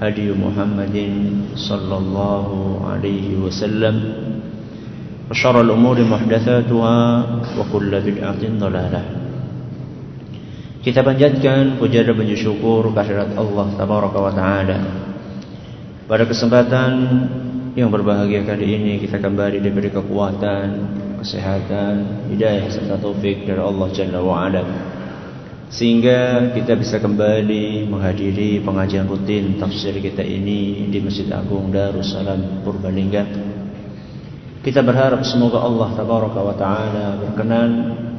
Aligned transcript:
هدي 0.00 0.32
محمد 0.32 0.96
صلى 1.54 1.96
الله 1.96 2.46
عليه 2.90 3.28
وسلم 3.36 3.96
وشر 5.30 5.56
الأمور 5.60 5.96
محدثاتها 6.04 6.98
وكل 7.58 7.92
بدعة 8.00 8.42
ضلالة 8.58 9.02
Kita 10.80 11.04
panjatkan 11.04 11.76
puja 11.76 12.00
dan 12.00 12.16
puji 12.16 12.40
syukur 12.40 12.88
kehadirat 12.96 13.36
Allah 13.36 13.68
Tabaraka 13.76 14.16
wa 14.16 14.32
Ta'ala 14.32 14.78
Pada 16.08 16.24
kesempatan 16.24 16.92
yang 17.76 17.92
berbahagia 17.92 18.48
kali 18.48 18.66
ini 18.80 18.92
kita 18.96 19.20
kembali 19.20 19.60
diberi 19.60 19.92
kekuatan, 19.92 20.68
kesehatan, 21.20 22.26
hidayah 22.32 22.66
serta 22.72 22.96
taufik 22.96 23.44
dari 23.44 23.60
Allah 23.60 23.88
Jalla 23.92 24.18
wa 24.24 24.48
Ala 24.48 24.64
sehingga 25.69 26.51
kita 26.53 26.77
bisa 26.77 27.01
kembali 27.01 27.89
menghadiri 27.89 28.61
pengajian 28.61 29.09
rutin 29.09 29.57
tafsir 29.57 29.97
kita 29.97 30.21
ini 30.21 30.89
di 30.93 30.99
Masjid 31.01 31.25
Agung 31.33 31.73
Darussalam 31.73 32.61
Purbalingga. 32.61 33.23
Kita 34.61 34.81
berharap 34.81 35.21
semoga 35.25 35.61
Allah 35.61 35.93
tabaraka 35.93 36.39
wa 36.41 36.55
taala 36.57 37.05
berkenan 37.21 37.69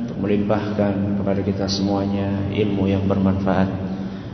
untuk 0.07 0.19
melimpahkan 0.23 1.19
kepada 1.23 1.41
kita 1.43 1.67
semuanya 1.67 2.51
ilmu 2.55 2.87
yang 2.87 3.03
bermanfaat 3.07 3.67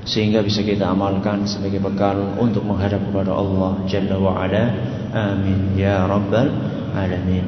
sehingga 0.02 0.42
bisa 0.42 0.61
kita 0.61 0.89
amalkan 0.90 1.46
sebagai 1.46 1.78
bekal 1.80 2.36
untuk 2.36 2.67
menghadap 2.67 3.01
kepada 3.06 3.33
Allah 3.33 3.80
Jalla 3.86 4.17
wa 4.18 4.45
Ala. 4.45 4.64
Amin 5.12 5.77
ya 5.77 6.05
rabbal 6.08 6.48
alamin. 6.96 7.45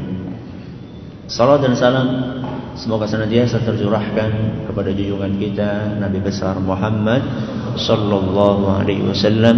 Salam 1.24 1.60
dan 1.60 1.72
salam 1.72 2.08
Semoga 2.74 3.06
senantiasa 3.06 3.62
tercurahkan 3.62 4.66
kepada 4.66 4.90
junjungan 4.90 5.38
kita 5.38 5.94
Nabi 6.02 6.18
besar 6.18 6.58
Muhammad 6.58 7.22
sallallahu 7.78 8.66
alaihi 8.66 9.06
wasallam 9.06 9.56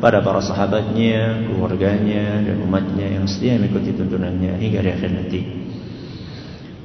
pada 0.00 0.24
para 0.24 0.40
sahabatnya, 0.40 1.44
keluarganya 1.44 2.40
dan 2.40 2.56
umatnya 2.64 3.20
yang 3.20 3.28
setia 3.28 3.60
mengikuti 3.60 3.92
tuntunannya 3.92 4.56
hingga 4.56 4.80
di 4.80 4.90
akhir 4.94 5.10
nanti. 5.12 5.40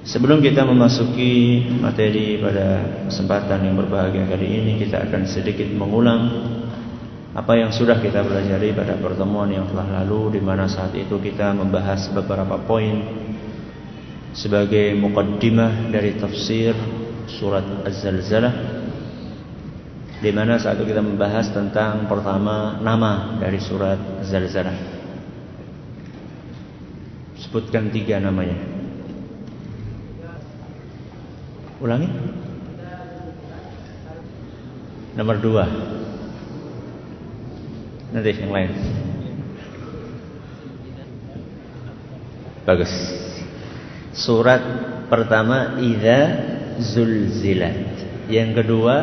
Sebelum 0.04 0.44
kita 0.44 0.68
memasuki 0.68 1.64
materi 1.80 2.36
pada 2.44 3.00
kesempatan 3.08 3.64
yang 3.64 3.80
berbahagia 3.80 4.28
kali 4.28 4.48
ini, 4.60 4.72
kita 4.84 5.08
akan 5.08 5.24
sedikit 5.24 5.72
mengulang 5.72 6.22
apa 7.32 7.56
yang 7.56 7.72
sudah 7.72 8.04
kita 8.04 8.20
pelajari 8.20 8.76
pada 8.76 9.00
pertemuan 9.00 9.48
yang 9.48 9.66
telah 9.72 10.04
lalu 10.04 10.38
di 10.38 10.42
mana 10.44 10.68
saat 10.68 10.92
itu 10.92 11.18
kita 11.24 11.56
membahas 11.56 12.12
beberapa 12.12 12.60
poin 12.68 13.00
sebagai 14.34 14.98
mukaddimah 14.98 15.94
dari 15.94 16.18
tafsir 16.18 16.74
surat 17.30 17.86
Az-Zalzalah 17.86 18.54
di 20.24 20.32
mana 20.34 20.58
saat 20.58 20.80
itu 20.80 20.90
kita 20.90 21.04
membahas 21.04 21.54
tentang 21.54 22.10
pertama 22.10 22.80
nama 22.82 23.38
dari 23.44 23.60
surat 23.60 24.00
Az-Zalzalah. 24.24 24.78
Sebutkan 27.44 27.92
tiga 27.92 28.24
namanya. 28.24 28.56
Ulangi. 31.84 32.08
Nomor 35.20 35.38
dua. 35.44 35.68
Nanti 38.16 38.32
yang 38.32 38.54
lain. 38.56 38.72
Bagus. 42.64 42.94
Surat 44.14 44.62
pertama 45.10 45.82
Iza 45.82 46.20
Zulzilat. 46.78 47.76
Yang 48.30 48.62
kedua 48.62 48.96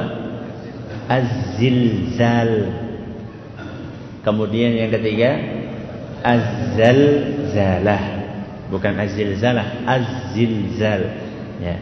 Az-Zilzal. 1.10 2.70
Kemudian 4.22 4.78
yang 4.78 4.90
ketiga 4.94 5.30
Az-Zalzalah. 6.22 8.02
Bukan 8.70 8.94
Az-Zilzalah, 8.94 9.82
Az-Zilzal. 9.90 11.02
Ya. 11.58 11.76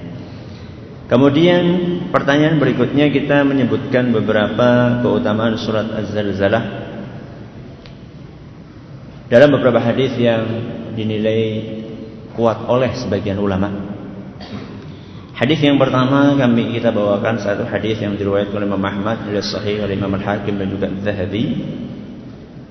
Kemudian 1.09 1.65
pertanyaan 2.13 2.61
berikutnya 2.61 3.13
kita 3.13 3.45
menyebutkan 3.45 4.13
beberapa 4.13 5.01
keutamaan 5.05 5.61
surat 5.61 5.89
Az-Zalzalah. 5.93 6.65
Dalam 9.29 9.53
beberapa 9.53 9.81
hadis 9.81 10.17
yang 10.17 10.45
dinilai 10.97 11.85
kuat 12.39 12.71
oleh 12.71 12.95
sebagian 12.95 13.43
ulama. 13.43 13.99
Hadis 15.35 15.59
yang 15.59 15.75
pertama 15.79 16.39
kami 16.39 16.71
kita 16.79 16.95
bawakan 16.95 17.43
satu 17.43 17.67
hadis 17.67 17.99
yang 17.99 18.15
diriwayatkan 18.15 18.63
oleh 18.63 18.71
Imam 18.71 18.83
Ahmad 18.87 19.27
oleh 19.27 19.43
Sahih 19.43 19.83
oleh 19.83 19.99
Imam 19.99 20.15
Al-Hakim 20.15 20.55
dan 20.55 20.71
juga 20.71 20.87
Zahabi 21.03 21.45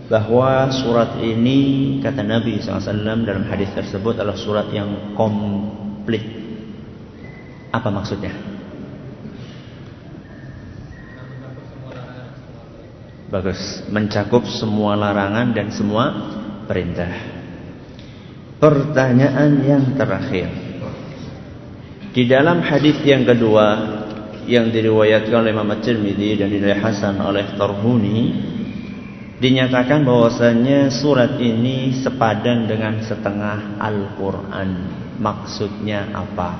bahwa 0.08 0.72
surat 0.72 1.20
ini 1.20 2.00
kata 2.00 2.24
Nabi 2.24 2.64
SAW 2.64 3.28
dalam 3.28 3.44
hadis 3.52 3.68
tersebut 3.76 4.16
adalah 4.20 4.40
surat 4.40 4.72
yang 4.72 5.16
komplit. 5.20 6.24
Apa 7.76 7.92
maksudnya? 7.92 8.32
Bagus, 13.28 13.84
mencakup 13.92 14.48
semua 14.48 14.96
larangan 14.96 15.52
dan 15.52 15.68
semua 15.76 16.16
perintah. 16.64 17.37
Pertanyaan 18.58 19.62
yang 19.62 19.84
terakhir. 19.94 20.50
Di 22.10 22.26
dalam 22.26 22.66
hadis 22.66 22.98
yang 23.06 23.22
kedua 23.22 23.68
yang 24.50 24.74
diriwayatkan 24.74 25.46
oleh 25.46 25.54
Imam 25.54 25.70
At-Tirmidzi 25.70 26.42
dan 26.42 26.50
dinilai 26.50 26.82
hasan 26.82 27.22
oleh 27.22 27.54
Tarbuni 27.54 28.34
dinyatakan 29.38 30.02
bahwasanya 30.02 30.90
surat 30.90 31.38
ini 31.38 31.94
sepadan 32.02 32.66
dengan 32.66 32.98
setengah 33.06 33.78
Al-Qur'an. 33.78 34.70
Maksudnya 35.22 36.10
apa? 36.18 36.58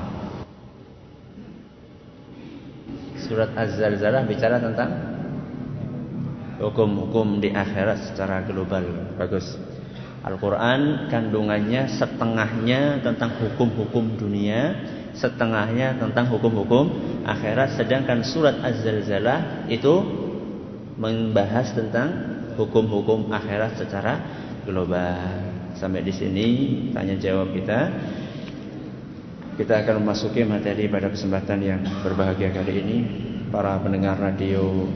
Surat 3.26 3.58
Az-Zalzalah 3.58 4.22
bicara 4.30 4.62
tentang 4.62 4.90
hukum-hukum 6.62 7.42
di 7.42 7.50
akhirat 7.50 8.14
secara 8.14 8.46
global. 8.46 8.86
Bagus. 9.18 9.67
Al-Quran 10.28 11.08
kandungannya 11.08 11.88
setengahnya 11.88 13.00
tentang 13.00 13.32
hukum-hukum 13.40 14.20
dunia, 14.20 14.76
setengahnya 15.16 15.96
tentang 15.96 16.28
hukum-hukum 16.28 16.92
akhirat. 17.24 17.80
Sedangkan 17.80 18.28
surat 18.28 18.60
Az-Zalzalah 18.60 19.72
itu 19.72 20.04
membahas 21.00 21.72
tentang 21.72 22.10
hukum-hukum 22.60 23.32
akhirat 23.32 23.80
secara 23.80 24.14
global. 24.68 25.56
sampai 25.78 26.02
di 26.02 26.10
sini 26.10 26.48
tanya 26.90 27.14
jawab 27.22 27.54
kita. 27.54 27.80
Kita 29.62 29.86
akan 29.86 30.02
memasuki 30.02 30.42
materi 30.42 30.90
pada 30.90 31.06
kesempatan 31.10 31.60
yang 31.62 31.82
berbahagia 32.02 32.50
kali 32.50 32.74
ini 32.82 32.98
para 33.54 33.78
pendengar 33.78 34.18
radio 34.18 34.90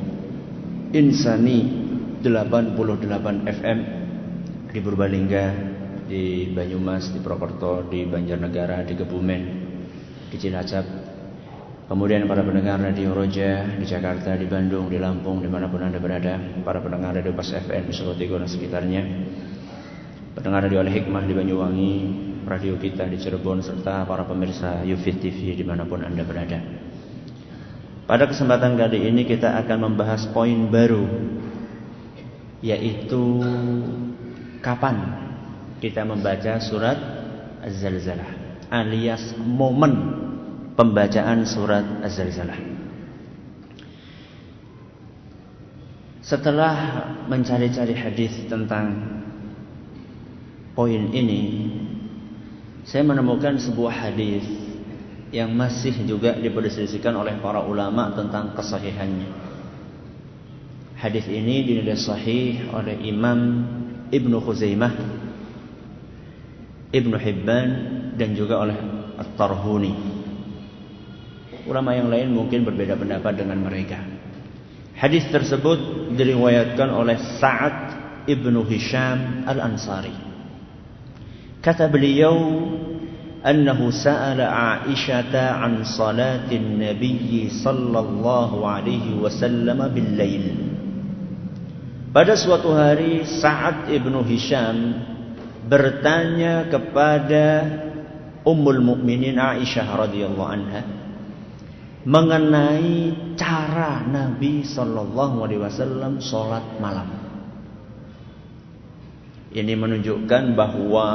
Insani 0.90 1.70
88 2.26 3.46
FM 3.46 4.01
di 4.72 4.80
Purbalingga, 4.80 5.46
di 6.08 6.48
Banyumas, 6.56 7.12
di 7.12 7.20
Prokerto, 7.20 7.84
di 7.92 8.08
Banjarnegara, 8.08 8.88
di 8.88 8.96
Kebumen, 8.96 9.44
di 10.32 10.38
Cilacap. 10.40 11.12
Kemudian 11.92 12.24
para 12.24 12.40
pendengar 12.40 12.80
Radio 12.80 13.12
Roja 13.12 13.68
di 13.76 13.84
Jakarta, 13.84 14.32
di 14.40 14.48
Bandung, 14.48 14.88
di 14.88 14.96
Lampung, 14.96 15.44
di 15.44 15.52
mana 15.52 15.68
pun 15.68 15.84
anda 15.84 16.00
berada. 16.00 16.40
Para 16.64 16.80
pendengar 16.80 17.20
Radio 17.20 17.36
Pas 17.36 17.52
FM 17.52 17.92
di 17.92 17.94
Solo 17.94 18.16
Tigo 18.16 18.40
dan 18.40 18.48
sekitarnya. 18.48 19.04
Pendengar 20.40 20.64
Radio 20.64 20.80
Al-Hikmah 20.80 21.28
di 21.28 21.34
Banyuwangi, 21.36 21.94
radio 22.48 22.80
kita 22.80 23.12
di 23.12 23.20
Cirebon, 23.20 23.60
serta 23.60 24.08
para 24.08 24.24
pemirsa 24.24 24.88
Yufit 24.88 25.20
TV 25.20 25.52
di 25.52 25.68
mana 25.68 25.84
pun 25.84 26.00
anda 26.00 26.24
berada. 26.24 26.64
Pada 28.08 28.24
kesempatan 28.24 28.80
kali 28.80 29.12
ini 29.12 29.28
kita 29.28 29.60
akan 29.60 29.92
membahas 29.92 30.32
poin 30.32 30.72
baru 30.72 31.04
yaitu 32.62 33.42
kapan 34.62 34.98
kita 35.82 36.06
membaca 36.06 36.62
surat 36.62 36.98
Az-Zalzalah 37.66 38.42
alias 38.72 39.36
momen 39.36 39.94
pembacaan 40.80 41.44
surat 41.44 41.84
Az-Zalzalah. 42.08 42.72
Setelah 46.24 46.76
mencari-cari 47.28 47.92
hadis 47.92 48.32
tentang 48.48 48.96
poin 50.72 51.12
ini, 51.12 51.68
saya 52.88 53.04
menemukan 53.04 53.60
sebuah 53.60 54.08
hadis 54.08 54.48
yang 55.36 55.52
masih 55.52 55.92
juga 56.08 56.40
diperselisihkan 56.40 57.12
oleh 57.12 57.36
para 57.44 57.60
ulama 57.68 58.16
tentang 58.16 58.56
kesahihannya. 58.56 59.28
Hadis 60.96 61.28
ini 61.28 61.68
dinilai 61.68 61.98
sahih 61.98 62.72
oleh 62.72 62.96
Imam 63.04 63.40
Ibnu 64.11 64.37
Khuzaimah, 64.43 64.93
Ibnu 66.95 67.17
Hibban 67.19 67.69
dan 68.15 68.33
juga 68.39 68.63
oleh 68.63 68.79
At-Tarhuni. 69.19 69.95
Ulama 71.67 71.99
yang 71.99 72.09
lain 72.09 72.31
mungkin 72.31 72.63
berbeda 72.63 72.95
pendapat 72.95 73.43
dengan 73.43 73.59
mereka. 73.67 73.99
Hadis 74.97 75.27
tersebut 75.29 76.11
diriwayatkan 76.15 76.89
oleh 76.89 77.19
Sa'ad 77.43 77.77
Ibnu 78.31 78.65
Hisham 78.65 79.45
Al-Ansari. 79.45 80.15
Kata 81.61 81.91
beliau 81.91 82.35
أنه 83.47 83.91
سأل 83.91 84.41
عائشة 84.41 85.51
عن 85.51 85.85
صلاة 85.85 86.51
النبي 86.53 87.49
صلى 87.63 87.99
الله 87.99 88.51
عليه 88.69 89.07
وسلم 89.23 89.79
بالليل 89.89 90.70
pada 92.12 92.36
suatu 92.36 92.76
hari 92.76 93.24
Sa'ad 93.24 93.88
ibnu 93.88 94.20
Hisham 94.28 95.00
bertanya 95.68 96.68
kepada 96.68 97.46
Ummul 98.44 98.84
Mukminin 98.84 99.40
Aisyah 99.40 99.88
radhiyallahu 100.08 100.52
anha 100.52 100.82
mengenai 102.04 103.14
cara 103.38 104.02
Nabi 104.04 104.66
Shallallahu 104.66 105.46
alaihi 105.46 105.62
wasallam 105.62 106.20
salat 106.20 106.66
malam. 106.82 107.08
Ini 109.52 109.74
menunjukkan 109.76 110.56
bahwa 110.56 111.08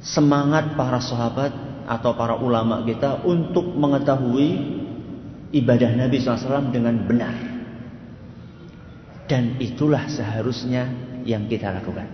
semangat 0.00 0.78
para 0.78 1.02
sahabat 1.02 1.52
atau 1.86 2.14
para 2.14 2.38
ulama 2.38 2.82
kita 2.86 3.22
untuk 3.26 3.66
mengetahui 3.74 4.78
ibadah 5.54 5.90
Nabi 5.94 6.16
SAW 6.22 6.70
dengan 6.70 7.02
benar. 7.06 7.34
Dan 9.26 9.58
itulah 9.58 10.06
seharusnya 10.06 10.86
yang 11.26 11.50
kita 11.50 11.74
lakukan. 11.74 12.06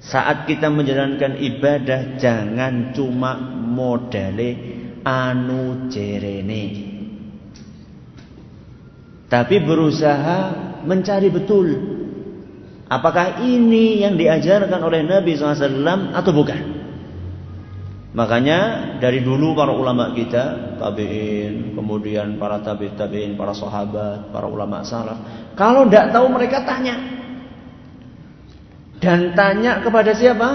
Saat 0.00 0.48
kita 0.48 0.72
menjalankan 0.72 1.36
ibadah 1.36 2.16
jangan 2.16 2.96
cuma 2.96 3.36
modale 3.52 4.56
anu 5.04 5.92
jerene. 5.92 6.88
Tapi 9.28 9.56
berusaha 9.62 10.38
mencari 10.82 11.28
betul 11.28 11.68
apakah 12.90 13.44
ini 13.44 14.02
yang 14.02 14.18
diajarkan 14.18 14.80
oleh 14.82 15.06
Nabi 15.06 15.36
SAW 15.36 16.10
atau 16.16 16.32
bukan. 16.34 16.79
Makanya 18.10 18.58
dari 18.98 19.22
dulu 19.22 19.54
para 19.54 19.70
ulama 19.70 20.10
kita, 20.10 20.74
tabi'in, 20.82 21.78
kemudian 21.78 22.42
para 22.42 22.58
tabi' 22.58 22.90
tabi'in, 22.98 23.38
para 23.38 23.54
sahabat, 23.54 24.34
para 24.34 24.50
ulama 24.50 24.82
salaf, 24.82 25.18
kalau 25.54 25.86
tidak 25.86 26.10
tahu 26.10 26.26
mereka 26.26 26.66
tanya. 26.66 26.98
Dan 28.98 29.32
tanya 29.38 29.78
kepada 29.78 30.10
siapa? 30.10 30.48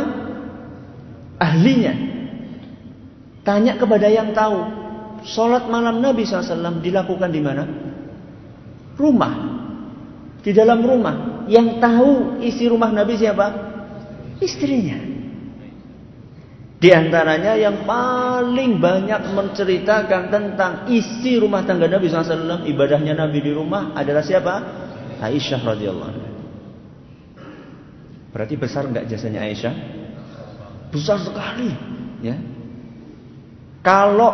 Ahlinya. 1.40 1.96
Tanya 3.48 3.80
kepada 3.80 4.06
yang 4.12 4.36
tahu. 4.36 4.60
Salat 5.25 5.66
malam 5.66 6.04
Nabi 6.04 6.28
SAW 6.28 6.84
dilakukan 6.84 7.31
di 7.31 7.42
mana? 7.42 7.63
Rumah. 9.00 9.34
Di 10.44 10.52
dalam 10.54 10.84
rumah. 10.84 11.48
Yang 11.50 11.81
tahu 11.81 12.12
isi 12.44 12.69
rumah 12.69 12.92
Nabi 12.94 13.18
siapa? 13.18 13.48
Istrinya. 14.44 15.14
Di 16.75 16.92
antaranya 16.92 17.56
yang 17.56 17.88
paling 17.88 18.83
banyak 18.83 19.31
menceritakan 19.31 20.27
tentang 20.27 20.72
isi 20.92 21.39
rumah 21.39 21.63
tangga 21.63 21.88
Nabi 21.88 22.12
SAW, 22.12 22.68
ibadahnya 22.68 23.16
Nabi 23.16 23.39
di 23.39 23.51
rumah 23.56 23.95
adalah 23.95 24.19
siapa? 24.19 24.54
Aisyah 25.24 25.62
radhiyallahu 25.63 26.12
anha. 26.12 26.30
Berarti 28.36 28.60
besar 28.60 28.92
nggak 28.92 29.07
jasanya 29.07 29.48
Aisyah? 29.48 29.74
Besar 30.92 31.24
sekali, 31.24 31.72
ya. 32.19 32.36
Kalau 33.80 34.31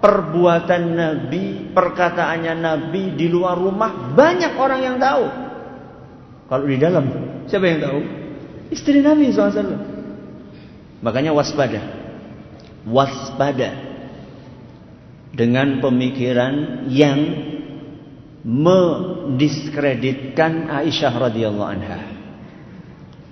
perbuatan 0.00 0.82
Nabi, 0.96 1.76
perkataannya 1.76 2.54
Nabi 2.56 3.20
di 3.20 3.28
luar 3.28 3.60
rumah 3.60 4.16
banyak 4.16 4.56
orang 4.56 4.80
yang 4.80 4.96
tahu. 4.96 5.24
Kalau 6.48 6.64
di 6.64 6.80
dalam, 6.80 7.04
siapa 7.44 7.66
yang 7.68 7.80
tahu? 7.84 8.00
Istri 8.72 9.04
Nabi 9.04 9.28
SAW. 9.28 9.89
Makanya 11.00 11.32
waspada. 11.32 11.80
Waspada 12.84 13.88
dengan 15.30 15.78
pemikiran 15.80 16.84
yang 16.88 17.20
mendiskreditkan 18.40 20.72
Aisyah 20.72 21.12
radhiyallahu 21.12 21.68
anha. 21.68 22.00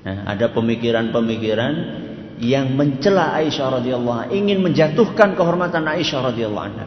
Nah, 0.05 0.29
ada 0.29 0.53
pemikiran-pemikiran 0.53 1.75
yang 2.39 2.79
mencela 2.79 3.35
Aisyah 3.41 3.83
radhiyallahu 3.83 4.19
anha, 4.25 4.31
ingin 4.31 4.63
menjatuhkan 4.63 5.35
kehormatan 5.35 5.89
Aisyah 5.89 6.21
radhiyallahu 6.33 6.67
anha. 6.71 6.87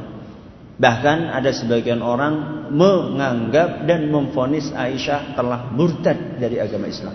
Bahkan 0.81 1.29
ada 1.29 1.53
sebagian 1.53 2.01
orang 2.01 2.65
menganggap 2.73 3.85
dan 3.85 4.09
memfonis 4.09 4.73
Aisyah 4.73 5.37
telah 5.37 5.69
murtad 5.69 6.41
dari 6.41 6.57
agama 6.57 6.89
Islam. 6.89 7.13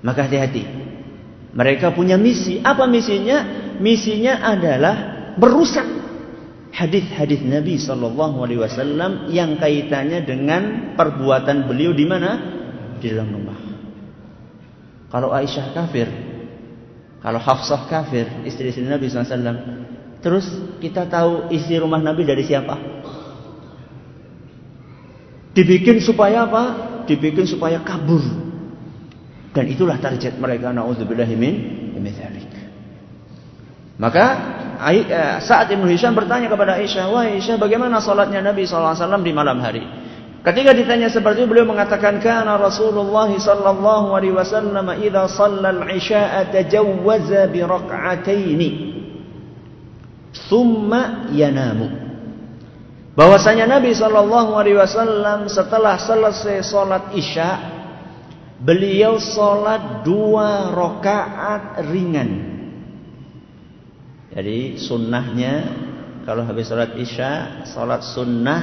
Maka 0.00 0.24
hati-hati. 0.24 0.64
Mereka 1.52 1.94
punya 1.94 2.18
misi. 2.18 2.58
Apa 2.64 2.88
misinya? 2.88 3.66
Misinya 3.76 4.40
adalah 4.40 4.94
merusak 5.36 5.84
hadis-hadis 6.72 7.40
Nabi 7.44 7.80
Shallallahu 7.80 8.36
Alaihi 8.44 8.60
Wasallam 8.60 9.32
yang 9.32 9.56
kaitannya 9.56 10.24
dengan 10.24 10.92
perbuatan 10.96 11.68
beliau 11.68 11.92
di 11.96 12.04
mana? 12.04 12.30
Di 13.00 13.12
dalam 13.12 13.28
rumah. 13.32 13.58
Kalau 15.12 15.32
Aisyah 15.32 15.72
kafir, 15.72 16.08
kalau 17.24 17.40
Hafsah 17.40 17.88
kafir, 17.88 18.28
istri-istri 18.44 18.84
Nabi 18.84 19.08
SAW, 19.08 19.56
terus 20.20 20.46
kita 20.82 21.08
tahu 21.08 21.48
isi 21.54 21.78
rumah 21.80 22.02
Nabi 22.02 22.26
dari 22.28 22.44
siapa? 22.44 22.76
Dibikin 25.56 26.04
supaya 26.04 26.44
apa? 26.44 26.64
Dibikin 27.08 27.48
supaya 27.48 27.80
kabur 27.80 28.45
dan 29.56 29.64
itulah 29.72 29.96
target 29.96 30.36
mereka 30.36 30.68
naudzubillah 30.68 31.24
min. 31.32 31.80
Maka 33.96 34.24
eh, 34.92 35.40
saat 35.40 35.72
Ibnu 35.72 35.88
Hisham 35.88 36.12
bertanya 36.12 36.52
kepada 36.52 36.76
Aisyah, 36.76 37.08
"Wah 37.08 37.24
Aisyah, 37.24 37.56
bagaimana 37.56 37.96
salatnya 38.04 38.44
Nabi 38.44 38.68
SAW 38.68 39.24
di 39.24 39.32
malam 39.32 39.56
hari?" 39.64 39.80
Ketika 40.44 40.76
ditanya 40.76 41.10
seperti 41.10 41.42
itu 41.42 41.48
beliau 41.50 41.66
mengatakan 41.66 42.22
kana 42.22 42.54
Rasulullah 42.60 43.26
sallallahu 43.26 44.14
alaihi 44.14 44.36
wasallam 44.36 44.94
idza 44.94 45.26
shalla 45.26 45.74
al-isya'a 45.74 46.52
tajawwaza 46.54 47.50
bi 47.50 47.64
rak'ataini 47.64 48.68
thumma 50.46 51.32
yanamu. 51.34 51.88
Bahwasanya 53.16 53.66
Nabi 53.66 53.96
sallallahu 53.96 54.54
alaihi 54.54 54.78
wasallam 54.78 55.48
setelah 55.48 55.96
selesai 55.98 56.62
salat 56.62 57.10
Isya 57.16 57.75
Beliau 58.56 59.20
sholat 59.20 60.00
dua 60.00 60.72
rakaat 60.72 61.84
ringan. 61.92 62.30
Jadi 64.32 64.80
sunnahnya 64.80 65.52
kalau 66.24 66.42
habis 66.42 66.68
sholat 66.68 66.96
isya, 66.96 67.62
sholat 67.68 68.02
sunnah 68.02 68.62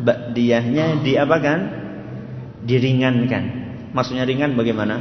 ba'diyahnya 0.00 1.00
diapakan? 1.04 1.60
Diringankan. 2.64 3.44
Maksudnya 3.96 4.28
ringan 4.28 4.54
bagaimana? 4.54 5.00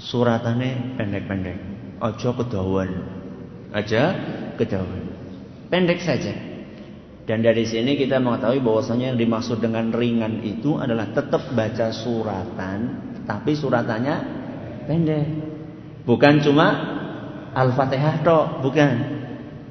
Suratannya 0.00 0.96
pendek-pendek. 0.96 1.58
Ojo 2.00 2.30
kedawan. 2.40 2.90
Aja 3.76 4.16
kedawan. 4.56 5.12
Pendek 5.68 6.00
saja. 6.00 6.49
Dan 7.28 7.44
dari 7.44 7.62
sini 7.68 7.94
kita 7.94 8.18
mengetahui 8.18 8.64
bahwasanya 8.64 9.14
yang 9.14 9.18
dimaksud 9.20 9.60
dengan 9.62 9.92
ringan 9.92 10.42
itu 10.42 10.80
adalah 10.80 11.12
tetap 11.14 11.52
baca 11.52 11.92
suratan, 11.92 12.78
tapi 13.28 13.54
suratannya 13.54 14.16
pendek. 14.88 15.26
Bukan 16.02 16.42
cuma 16.42 16.66
Al-Fatihah 17.54 18.26
tok, 18.26 18.46
bukan. 18.64 19.20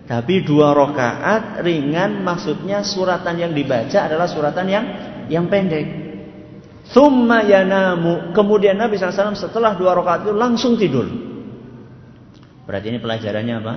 Tapi 0.09 0.41
dua 0.41 0.73
rakaat 0.73 1.61
ringan 1.61 2.25
maksudnya 2.25 2.81
suratan 2.81 3.35
yang 3.37 3.53
dibaca 3.53 4.09
adalah 4.09 4.25
suratan 4.25 4.65
yang 4.65 4.85
yang 5.29 5.45
pendek. 5.45 5.85
Thumma 6.89 7.45
yanamu. 7.45 8.33
Kemudian 8.33 8.73
Nabi 8.73 8.97
SAW 8.97 9.37
setelah 9.37 9.77
dua 9.77 9.93
rakaat 9.93 10.25
itu 10.25 10.33
langsung 10.33 10.79
tidur. 10.81 11.05
Berarti 12.65 12.89
ini 12.89 12.97
pelajarannya 13.01 13.55
apa? 13.61 13.73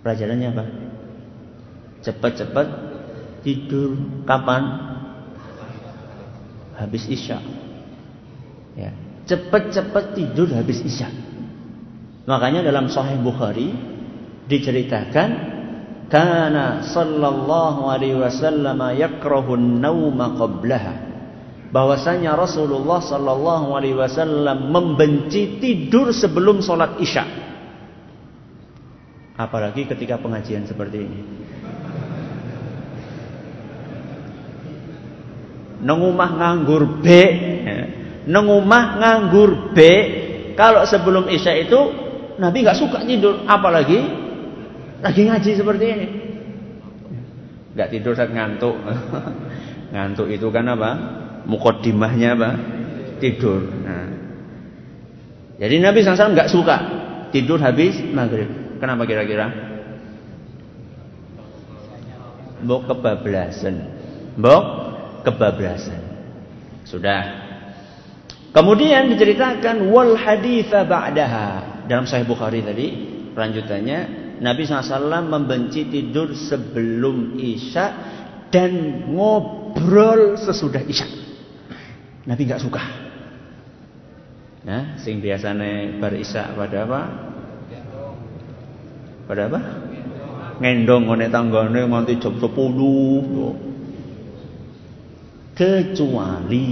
Pelajarannya 0.00 0.48
apa? 0.48 0.64
Cepat-cepat 2.02 2.66
tidur. 3.42 3.98
Kapan? 4.24 4.62
Habis 6.78 7.10
Isya. 7.10 7.38
Ya. 8.78 8.94
Cepat-cepat 9.26 10.14
tidur 10.14 10.48
habis 10.54 10.80
Isya. 10.80 11.10
Makanya 12.28 12.62
dalam 12.62 12.86
Sahih 12.92 13.18
Bukhari 13.18 13.72
diceritakan 14.46 15.28
kana 16.08 16.84
sallallahu 16.84 17.88
alaihi 17.88 18.16
wasallam 18.16 18.80
yakrahu 18.96 19.56
an-nauma 19.56 20.36
qablaha 20.36 21.08
bahwasanya 21.68 22.32
Rasulullah 22.32 23.00
sallallahu 23.04 23.76
alaihi 23.76 23.96
wasallam 23.96 24.72
membenci 24.72 25.60
tidur 25.60 26.12
sebelum 26.16 26.64
sholat 26.64 26.96
Isya. 26.96 27.24
Apalagi 29.38 29.86
ketika 29.86 30.18
pengajian 30.18 30.66
seperti 30.66 30.98
ini. 30.98 31.20
Nengumah 35.78 36.30
nganggur 36.34 36.98
B, 36.98 37.06
ya. 37.06 37.78
nengumah 38.26 38.98
nganggur 38.98 39.70
B. 39.70 39.78
Kalau 40.58 40.82
sebelum 40.82 41.30
isya 41.30 41.54
itu 41.54 41.78
Nabi 42.42 42.66
nggak 42.66 42.78
suka 42.78 43.06
tidur, 43.06 43.46
apalagi 43.46 43.98
lagi 44.98 45.22
ngaji 45.22 45.50
seperti 45.54 45.84
ini. 45.86 46.06
Nggak 47.78 47.88
tidur 47.94 48.12
saat 48.18 48.34
ngantuk. 48.34 48.74
ngantuk 49.94 50.26
itu 50.34 50.50
kan 50.50 50.66
apa? 50.66 50.90
Mukodimahnya 51.46 52.34
apa? 52.34 52.50
Tidur. 53.22 53.62
Nah. 53.62 54.08
Jadi 55.58 55.74
Nabi 55.82 56.02
SAW 56.02 56.34
nggak 56.34 56.50
suka 56.50 56.76
tidur 57.30 57.62
habis 57.62 57.98
maghrib. 58.14 58.50
Kenapa 58.78 59.06
kira-kira? 59.06 59.50
Mbok 62.62 62.90
kebablasan. 62.90 63.76
Mbok 64.38 64.62
kebablasan. 65.28 66.00
Sudah. 66.88 67.48
Kemudian 68.56 69.12
diceritakan 69.12 69.92
wal 69.92 70.16
haditha 70.16 70.88
ba'daha. 70.88 71.84
Dalam 71.84 72.08
Sahih 72.08 72.24
Bukhari 72.24 72.64
tadi, 72.64 72.88
lanjutannya 73.36 73.98
Nabi 74.40 74.64
SAW 74.64 75.28
membenci 75.28 75.84
tidur 75.88 76.32
sebelum 76.32 77.36
Isya 77.36 77.86
dan 78.48 79.04
ngobrol 79.12 80.40
sesudah 80.40 80.80
Isya. 80.80 81.06
Nabi 82.24 82.42
nggak 82.48 82.62
suka. 82.64 82.82
Nah, 84.64 85.00
sing 85.00 85.20
biasanya 85.20 86.00
bar 86.00 86.12
Isya 86.16 86.56
pada 86.56 86.78
apa? 86.88 87.00
Pada 89.28 89.42
apa? 89.48 89.60
Ngendong 90.58 91.04
ngene 91.08 91.28
tanggane 91.28 91.84
nganti 91.84 92.16
jam 92.16 92.34
10. 92.40 93.67
Kecuali 95.58 96.70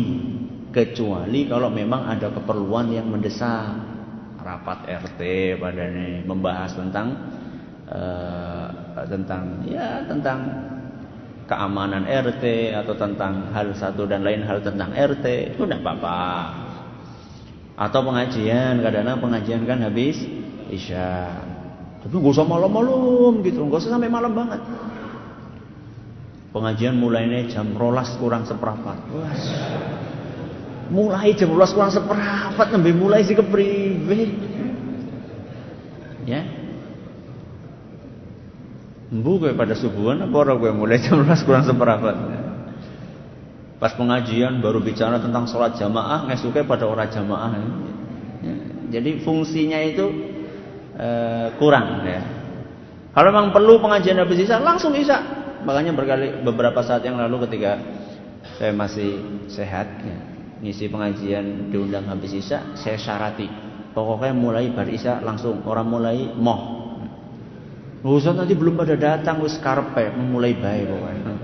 kecuali 0.71 1.50
kalau 1.50 1.66
memang 1.75 2.07
ada 2.07 2.31
keperluan 2.31 2.95
yang 2.95 3.11
mendesak. 3.11 3.99
Rapat 4.38 4.87
RT 4.87 5.21
padanya 5.59 6.23
membahas 6.23 6.71
tentang 6.78 7.19
uh, 7.90 8.71
tentang 9.11 9.66
ya 9.66 10.07
tentang 10.07 10.38
keamanan 11.50 12.07
RT 12.07 12.78
atau 12.78 12.95
tentang 12.95 13.50
hal 13.50 13.75
satu 13.75 14.07
dan 14.07 14.23
lain 14.23 14.47
hal 14.47 14.62
tentang 14.62 14.95
RT 14.95 15.59
itu 15.59 15.66
tidak 15.66 15.83
apa-apa. 15.83 16.23
Atau 17.90 18.07
pengajian 18.07 18.87
kadang-kadang 18.87 19.19
pengajian 19.19 19.66
kan 19.66 19.83
habis 19.83 20.23
isya. 20.71 21.35
Tapi 22.07 22.14
gak 22.14 22.35
usah 22.38 22.47
malam-malam 22.47 23.43
gitu, 23.43 23.66
gak 23.66 23.83
usah 23.83 23.99
sampai 23.99 24.07
malam 24.07 24.31
banget. 24.31 24.62
Pengajian 26.56 26.96
mulainya 26.96 27.52
jam 27.52 27.76
rolas 27.76 28.16
kurang 28.16 28.48
seperempat. 28.48 28.96
Mulai 30.88 31.36
jam 31.36 31.52
rolas 31.52 31.76
kurang 31.76 31.92
seperempat, 31.92 32.72
nembe 32.72 32.96
mulai 32.96 33.20
sih 33.28 33.36
kepriwe. 33.36 34.20
Ya. 36.25 36.40
Embu 39.12 39.38
gue 39.38 39.52
pada 39.52 39.76
subuhan 39.76 40.25
apa 40.25 40.32
orang 40.32 40.56
gue 40.56 40.72
mulai 40.72 40.96
jam 40.96 41.20
rolas 41.20 41.44
kurang 41.44 41.68
seperempat. 41.68 42.16
Pas 43.76 43.92
pengajian 43.92 44.64
baru 44.64 44.80
bicara 44.80 45.20
tentang 45.20 45.44
sholat 45.44 45.76
jamaah, 45.76 46.25
nggak 46.25 46.40
suka 46.40 46.64
pada 46.64 46.88
orang 46.88 47.12
jamaah. 47.12 47.52
Ya. 48.40 48.56
Jadi 48.96 49.20
fungsinya 49.20 49.76
itu 49.84 50.36
Eh, 50.96 51.48
kurang 51.60 52.08
ya. 52.08 52.25
Kalau 53.12 53.28
memang 53.28 53.52
perlu 53.52 53.76
pengajian 53.84 54.16
habis 54.16 54.48
isya 54.48 54.64
langsung 54.64 54.96
isya. 54.96 55.44
Makanya 55.66 55.92
berkali 55.92 56.46
beberapa 56.46 56.78
saat 56.87 57.02
yang 57.02 57.18
lalu 57.18 57.42
ketika 57.50 57.82
saya 58.56 58.70
masih 58.70 59.18
sehat 59.50 59.90
ya, 60.00 60.16
ngisi 60.62 60.87
pengajian 60.87 61.75
diundang 61.75 62.06
habis 62.06 62.32
isya, 62.38 62.78
saya 62.78 62.94
syarati 62.94 63.50
pokoknya 63.90 64.32
mulai 64.37 64.70
bar 64.70 64.87
isya 64.87 65.18
langsung 65.20 65.66
orang 65.66 65.88
mulai 65.90 66.30
moh. 66.38 66.76
Usah 68.06 68.38
nanti 68.38 68.54
belum 68.54 68.78
pada 68.78 68.94
datang 68.94 69.42
wis 69.42 69.58
karpe 69.58 70.14
memulai 70.14 70.54
baik 70.54 70.87
pokoknya. 70.87 71.35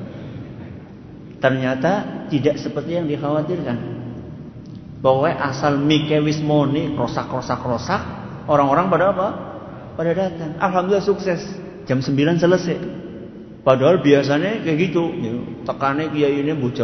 Ternyata 1.43 1.93
tidak 2.31 2.63
seperti 2.63 3.03
yang 3.03 3.11
dikhawatirkan. 3.11 3.79
Pokoknya 5.03 5.43
asal 5.51 5.75
mike 5.83 6.15
wis 6.23 6.39
moni 6.39 6.95
rosak-rosak-rosak 6.95 8.23
Orang-orang 8.51 8.91
pada 8.91 9.05
apa? 9.15 9.29
Pada 9.95 10.13
datang. 10.17 10.59
Alhamdulillah 10.59 11.05
sukses. 11.05 11.43
Jam 11.87 12.03
9 12.03 12.43
selesai. 12.43 13.02
Padahal 13.63 14.03
biasanya 14.03 14.63
kayak 14.67 14.79
gitu. 14.91 15.05
Ya. 15.23 15.33
Tekannya 15.67 16.11
kiai 16.11 16.43
ini 16.43 16.53
bu 16.55 16.75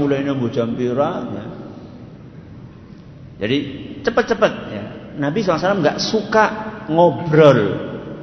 mulainya 0.00 0.32
bu. 0.32 0.48
Ya. 0.48 1.44
Jadi 3.38 3.58
cepat-cepat. 4.02 4.52
Ya. 4.72 4.84
Nabi 5.20 5.44
SAW 5.44 5.84
nggak 5.84 5.98
suka 6.00 6.44
ngobrol 6.88 7.60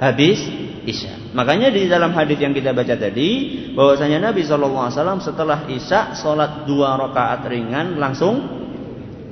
habis 0.01 0.41
isya. 0.85 1.33
Makanya 1.37 1.69
di 1.69 1.85
dalam 1.85 2.15
hadis 2.15 2.39
yang 2.41 2.55
kita 2.55 2.71
baca 2.71 2.95
tadi, 2.95 3.29
bahwasanya 3.75 4.31
Nabi 4.31 4.41
SAW 4.41 5.21
setelah 5.21 5.67
isya 5.67 6.15
sholat 6.15 6.63
dua 6.63 6.95
rakaat 6.95 7.45
ringan 7.51 7.99
langsung 7.99 8.39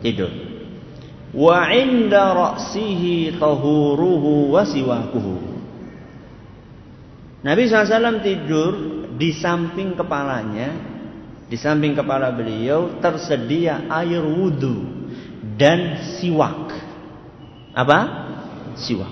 tidur 0.04 0.54
wa 1.34 1.66
inda 1.74 2.38
ra'sihi 2.38 3.42
tahuruhu 3.42 4.54
wa 4.54 4.62
siwakuhu. 4.62 5.53
Nabi 7.44 7.68
SAW 7.68 8.24
tidur 8.24 8.72
di 9.20 9.36
samping 9.36 10.00
kepalanya, 10.00 10.72
di 11.52 11.60
samping 11.60 11.92
kepala 11.92 12.32
beliau 12.32 13.04
tersedia 13.04 13.84
air 13.92 14.24
wudhu 14.24 14.80
dan 15.60 16.00
siwak. 16.18 16.72
Apa? 17.76 18.00
Siwak. 18.80 19.12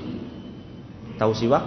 Tahu 1.20 1.32
siwak? 1.36 1.64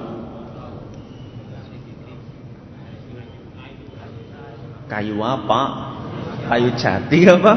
Kayu 4.88 5.21
apa? 5.21 5.62
Kayu 6.49 6.73
jati 6.80 7.28
apa? 7.28 7.54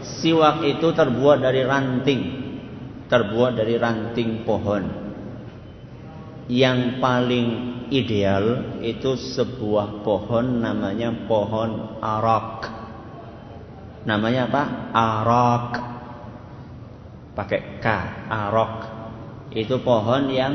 Siwak 0.00 0.64
itu 0.64 0.88
terbuat 0.96 1.44
dari 1.44 1.60
ranting. 1.60 2.22
Terbuat 3.12 3.52
dari 3.52 3.76
ranting 3.76 4.48
pohon. 4.48 5.11
Yang 6.50 6.98
paling 6.98 7.48
ideal 7.92 8.78
itu 8.82 9.14
sebuah 9.14 10.02
pohon 10.02 10.64
namanya 10.64 11.14
pohon 11.28 12.00
arak. 12.02 12.66
Namanya 14.02 14.50
apa? 14.50 14.62
Arok. 14.90 15.68
Pakai 17.32 17.78
K, 17.78 17.86
arok. 18.26 18.74
Itu 19.54 19.80
pohon 19.84 20.32
yang 20.32 20.52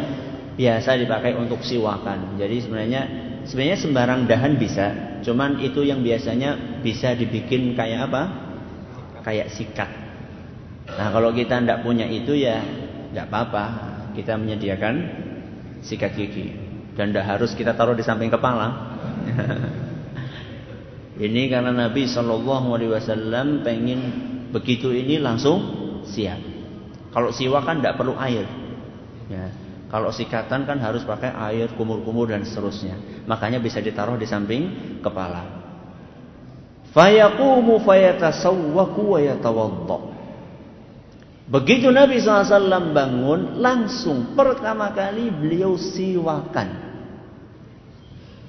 biasa 0.58 0.98
dipakai 0.98 1.38
untuk 1.38 1.62
siwakan. 1.62 2.36
Jadi 2.36 2.66
sebenarnya 2.66 3.02
sebenarnya 3.46 3.78
sembarang 3.80 4.22
dahan 4.26 4.54
bisa, 4.60 4.88
cuman 5.24 5.62
itu 5.64 5.86
yang 5.86 6.02
biasanya 6.02 6.82
bisa 6.82 7.14
dibikin 7.14 7.78
kayak 7.78 8.12
apa? 8.12 8.24
Kayak 9.24 9.54
sikat. 9.54 9.90
Nah, 10.88 11.14
kalau 11.14 11.32
kita 11.32 11.62
tidak 11.62 11.86
punya 11.86 12.10
itu 12.10 12.34
ya 12.36 12.60
tidak 13.14 13.30
apa-apa. 13.32 13.66
Kita 14.18 14.34
menyediakan 14.34 14.96
sikat 15.82 16.18
gigi 16.18 16.54
dan 16.98 17.14
tidak 17.14 17.26
harus 17.38 17.54
kita 17.54 17.78
taruh 17.78 17.94
di 17.94 18.02
samping 18.02 18.34
kepala. 18.34 18.98
Ini 21.18 21.50
karena 21.50 21.74
Nabi 21.74 22.06
Shallallahu 22.06 22.78
Alaihi 22.78 22.94
Wasallam 22.94 23.66
pengen 23.66 24.00
begitu 24.54 24.94
ini 24.94 25.18
langsung 25.18 25.58
siap. 26.06 26.38
Kalau 27.10 27.34
siwak 27.34 27.66
kan 27.66 27.82
tidak 27.82 27.98
perlu 27.98 28.14
air. 28.22 28.46
Ya. 29.26 29.50
Kalau 29.90 30.14
sikatan 30.14 30.70
kan 30.70 30.78
harus 30.78 31.02
pakai 31.08 31.34
air, 31.34 31.74
kumur-kumur 31.74 32.30
dan 32.30 32.46
seterusnya. 32.46 33.26
Makanya 33.26 33.58
bisa 33.58 33.82
ditaruh 33.82 34.14
di 34.14 34.30
samping 34.30 34.64
kepala. 35.02 35.42
Fayaqumu 36.94 37.82
fayatasawwaku 37.82 39.02
wa. 39.18 39.20
Begitu 41.48 41.88
Nabi 41.96 42.20
SAW 42.20 42.92
bangun, 42.92 43.64
langsung 43.64 44.36
pertama 44.36 44.92
kali 44.92 45.32
beliau 45.32 45.80
siwakan. 45.80 46.88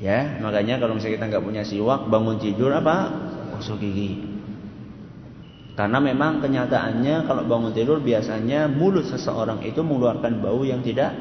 Ya, 0.03 0.39
makanya 0.43 0.83
kalau 0.83 0.99
misalnya 0.99 1.15
kita 1.23 1.27
nggak 1.31 1.47
punya 1.47 1.63
siwak, 1.63 2.11
bangun 2.11 2.43
tidur 2.43 2.75
apa? 2.75 3.11
Gosok 3.55 3.79
gigi. 3.83 4.19
Karena 5.79 6.03
memang 6.03 6.43
kenyataannya 6.43 7.23
kalau 7.23 7.47
bangun 7.47 7.71
tidur 7.71 8.03
biasanya 8.03 8.67
mulut 8.67 9.07
seseorang 9.07 9.63
itu 9.63 9.79
mengeluarkan 9.79 10.43
bau 10.43 10.67
yang 10.67 10.83
tidak 10.83 11.15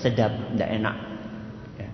sedap, 0.00 0.32
tidak 0.32 0.80
enak. 0.80 0.96
Ya. 1.76 1.90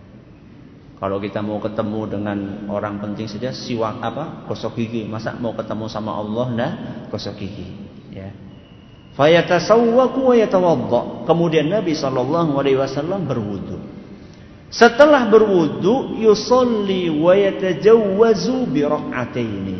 Kalau 1.02 1.18
kita 1.18 1.42
mau 1.42 1.58
ketemu 1.58 2.00
dengan 2.06 2.38
orang 2.70 3.02
penting 3.02 3.26
saja 3.26 3.50
siwak 3.50 3.98
apa? 3.98 4.46
Gosok 4.46 4.78
gigi. 4.78 5.10
Masa 5.10 5.34
mau 5.34 5.58
ketemu 5.58 5.90
sama 5.90 6.14
Allah 6.22 6.46
ndak 6.54 6.72
gosok 7.10 7.34
gigi, 7.34 7.66
ya. 8.14 8.43
Fayatasawwaku 9.14 10.20
wa 10.26 10.34
yatawadda. 10.34 11.00
Kemudian 11.30 11.70
Nabi 11.70 11.94
sallallahu 11.94 12.58
alaihi 12.58 12.78
wasallam 12.78 13.30
berwudu. 13.30 13.78
Setelah 14.74 15.30
berwudu 15.30 16.18
yusolli 16.18 17.06
wa 17.14 17.30
yatajawwazu 17.38 18.66
bi 18.66 18.82
rak'ataini. 18.82 19.78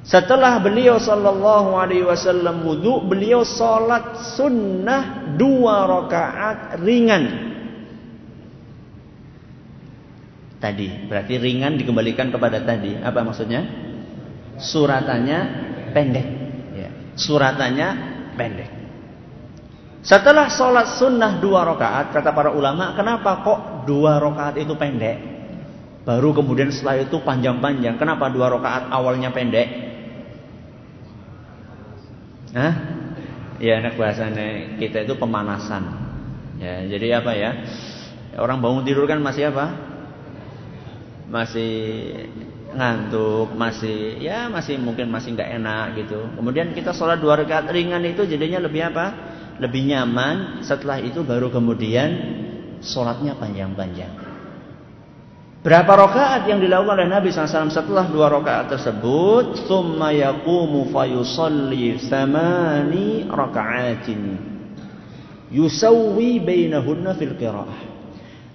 Setelah 0.00 0.64
beliau 0.64 0.96
sallallahu 0.96 1.76
alaihi 1.76 2.08
wasallam 2.08 2.64
wudu, 2.64 3.04
beliau 3.04 3.44
salat 3.44 4.16
sunnah 4.32 5.36
dua 5.36 5.84
rakaat 5.84 6.80
ringan. 6.80 7.52
Tadi, 10.56 11.04
berarti 11.04 11.36
ringan 11.36 11.76
dikembalikan 11.76 12.32
kepada 12.32 12.64
tadi. 12.64 12.96
Apa 12.96 13.20
maksudnya? 13.20 13.60
Suratannya 14.56 15.38
pendek. 15.92 16.49
Ya. 17.14 17.18
Suratannya 17.18 17.88
pendek. 18.38 18.70
Setelah 20.00 20.48
sholat 20.48 20.96
sunnah 20.96 21.44
dua 21.44 21.60
rakaat, 21.68 22.16
kata 22.16 22.32
para 22.32 22.50
ulama, 22.56 22.96
kenapa 22.96 23.44
kok 23.44 23.60
dua 23.84 24.16
rakaat 24.16 24.56
itu 24.56 24.72
pendek? 24.72 25.20
Baru 26.08 26.32
kemudian 26.32 26.72
setelah 26.72 27.04
itu 27.04 27.20
panjang-panjang. 27.20 28.00
Kenapa 28.00 28.32
dua 28.32 28.48
rakaat 28.48 28.88
awalnya 28.88 29.28
pendek? 29.28 29.68
Hah? 32.56 32.74
Ya, 33.60 33.84
anak 33.84 34.00
bahasanya 34.00 34.80
kita 34.80 35.04
itu 35.04 35.20
pemanasan. 35.20 35.84
Ya, 36.56 36.80
jadi 36.88 37.20
apa 37.20 37.36
ya? 37.36 37.50
Orang 38.40 38.64
bangun 38.64 38.88
tidur 38.88 39.04
kan 39.04 39.20
masih 39.20 39.52
apa? 39.52 39.76
Masih 41.28 41.70
ngantuk, 42.74 43.54
masih 43.58 44.20
ya 44.22 44.46
masih 44.46 44.78
mungkin 44.78 45.10
masih 45.10 45.34
nggak 45.34 45.50
enak 45.58 45.86
gitu. 45.98 46.20
Kemudian 46.38 46.70
kita 46.74 46.94
sholat 46.94 47.18
dua 47.18 47.38
rakaat 47.38 47.70
ringan 47.70 48.02
itu 48.06 48.26
jadinya 48.26 48.62
lebih 48.62 48.90
apa? 48.90 49.06
lebih 49.60 49.92
nyaman. 49.92 50.64
Setelah 50.64 50.98
itu 51.04 51.20
baru 51.20 51.52
kemudian 51.52 52.08
sholatnya 52.80 53.36
panjang-panjang. 53.36 54.32
Berapa 55.60 55.92
rakaat 55.92 56.48
yang 56.48 56.56
dilakukan 56.56 57.04
oleh 57.04 57.12
Nabi 57.12 57.28
SAW 57.28 57.68
setelah 57.68 58.08
dua 58.08 58.32
rakaat 58.32 58.72
tersebut? 58.72 59.68
Thumma 59.68 60.08
yaqumu 60.08 60.88
fayusalli 60.88 62.00
thamani 62.08 63.28
raka'atin. 63.28 64.20
Yusawwi 65.52 66.40
bainahunna 66.40 67.12
fil 67.20 67.36
qira'ah. 67.36 67.89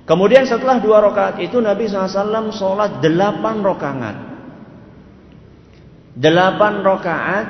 Kemudian 0.05 0.45
setelah 0.45 0.77
dua 0.77 1.01
rakaat 1.01 1.41
itu 1.41 1.57
Nabi 1.57 1.89
SAW 1.89 2.53
sholat 2.53 3.01
delapan 3.01 3.65
rakaat. 3.65 4.17
Delapan 6.13 6.73
rakaat 6.85 7.47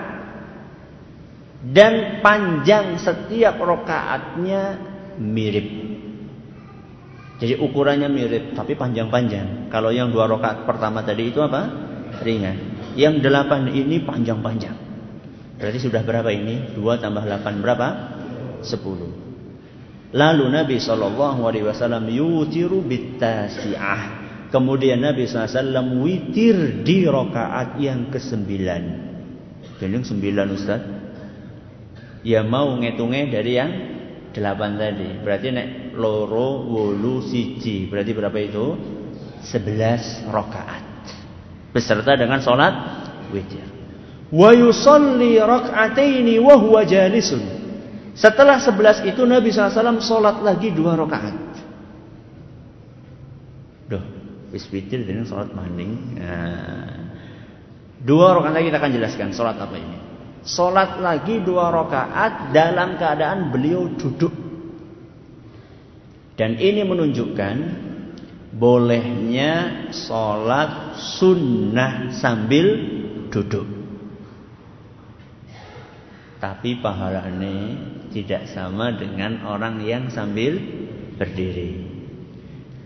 dan 1.76 2.24
panjang 2.24 2.96
setiap 2.96 3.60
rokaatnya 3.60 4.80
mirip. 5.20 5.68
Jadi 7.36 7.60
ukurannya 7.60 8.08
mirip, 8.08 8.56
tapi 8.56 8.80
panjang-panjang. 8.80 9.68
Kalau 9.68 9.92
yang 9.92 10.16
dua 10.16 10.24
rokaat 10.24 10.64
pertama 10.64 11.04
tadi 11.04 11.36
itu 11.36 11.44
apa? 11.44 11.68
Ringan. 12.24 12.58
Yang 12.96 13.20
delapan 13.20 13.68
ini 13.76 14.00
panjang-panjang. 14.08 14.78
Berarti 15.60 15.80
sudah 15.84 16.00
berapa 16.08 16.32
ini? 16.32 16.72
Dua 16.72 16.96
tambah 16.96 17.28
delapan 17.28 17.60
berapa? 17.60 17.88
Sepuluh. 18.64 19.25
Lalu 20.16 20.48
Nabi 20.48 20.80
Shallallahu 20.80 21.44
Alaihi 21.44 21.68
Wasallam 21.68 22.08
yutiru 22.08 22.80
bitasiah. 22.80 24.24
Kemudian 24.48 25.04
Nabi 25.04 25.28
SAW 25.28 26.00
witir 26.00 26.80
di 26.88 27.04
rokaat 27.04 27.76
yang 27.76 28.08
kesembilan. 28.08 28.84
Jadi 29.76 29.92
yang 29.92 30.08
sembilan 30.08 30.48
Ustaz 30.56 30.82
ya 32.24 32.40
mau 32.48 32.72
ngitungnya 32.80 33.36
dari 33.36 33.52
yang 33.52 33.72
delapan 34.32 34.80
tadi. 34.80 35.10
Berarti 35.20 35.48
nek 35.52 35.68
loro 36.00 36.64
wolu 36.64 37.20
siji. 37.20 37.92
Berarti 37.92 38.12
berapa 38.16 38.38
itu? 38.40 38.66
Sebelas 39.44 40.24
rakaat. 40.32 40.84
Beserta 41.76 42.16
dengan 42.16 42.40
sholat 42.40 42.74
witir. 43.36 43.68
Wa 44.32 44.56
yusalli 44.56 45.36
rak'ataini 45.36 46.40
wa 46.40 46.56
huwa 46.56 46.88
jalisun. 46.88 47.65
Setelah 48.16 48.64
sebelas 48.64 49.04
itu 49.04 49.28
Nabi 49.28 49.52
SAW 49.52 50.00
sholat 50.00 50.40
lagi 50.40 50.72
dua 50.72 50.96
rakaat. 50.96 51.36
Duh, 53.92 54.04
wis 54.56 54.64
witir 54.72 55.04
dengan 55.04 55.28
sholat 55.28 55.52
maning. 55.52 56.16
Nah, 56.16 57.12
dua 58.00 58.40
rakaat 58.40 58.56
lagi 58.56 58.72
kita 58.72 58.80
akan 58.80 58.94
jelaskan 58.96 59.30
sholat 59.36 59.60
apa 59.60 59.76
ini. 59.76 59.98
Sholat 60.48 61.04
lagi 61.04 61.44
dua 61.44 61.68
rakaat 61.76 62.56
dalam 62.56 62.96
keadaan 62.96 63.52
beliau 63.52 63.92
duduk. 64.00 64.32
Dan 66.40 66.56
ini 66.56 66.88
menunjukkan 66.88 67.56
bolehnya 68.56 69.52
sholat 69.92 70.96
sunnah 71.20 72.16
sambil 72.16 72.80
duduk. 73.28 73.68
Tapi 76.40 76.80
pahalanya 76.80 77.58
tidak 78.16 78.48
sama 78.48 78.96
dengan 78.96 79.44
orang 79.44 79.84
yang 79.84 80.08
sambil 80.08 80.56
berdiri. 81.20 81.84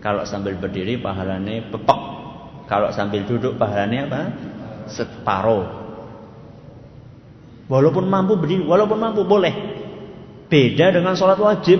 Kalau 0.02 0.26
sambil 0.26 0.58
berdiri 0.58 0.98
pahalanya 0.98 1.70
pepek. 1.70 2.00
Kalau 2.66 2.90
sambil 2.90 3.22
duduk 3.30 3.54
pahalanya 3.54 4.10
apa? 4.10 4.22
Separuh. 4.90 5.66
Walaupun 7.70 8.10
mampu 8.10 8.34
berdiri, 8.34 8.66
walaupun 8.66 8.98
mampu 8.98 9.22
boleh. 9.22 9.54
Beda 10.50 10.90
dengan 10.90 11.14
sholat 11.14 11.38
wajib. 11.38 11.78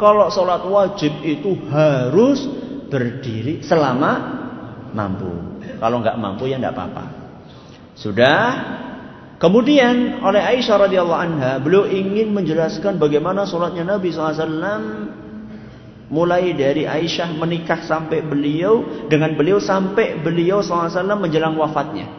Kalau 0.00 0.32
sholat 0.32 0.64
wajib 0.64 1.12
itu 1.20 1.68
harus 1.68 2.40
berdiri 2.88 3.60
selama 3.60 4.12
mampu. 4.96 5.60
Kalau 5.76 6.00
nggak 6.00 6.16
mampu 6.16 6.48
ya 6.48 6.56
nggak 6.56 6.72
apa-apa. 6.72 7.04
Sudah. 7.92 8.40
Kemudian 9.38 10.18
oleh 10.18 10.42
Aisyah 10.42 10.90
radhiyallahu 10.90 11.22
anha, 11.22 11.62
beliau 11.62 11.86
ingin 11.86 12.34
menjelaskan 12.34 12.98
bagaimana 12.98 13.46
sholatnya 13.46 13.86
Nabi 13.86 14.10
SAW 14.10 14.42
mulai 16.10 16.56
dari 16.58 16.90
Aisyah 16.90 17.38
menikah 17.38 17.86
sampai 17.86 18.18
beliau 18.26 19.06
dengan 19.06 19.38
beliau 19.38 19.62
sampai 19.62 20.18
beliau 20.18 20.58
SAW 20.58 20.90
menjelang 21.22 21.54
wafatnya. 21.54 22.10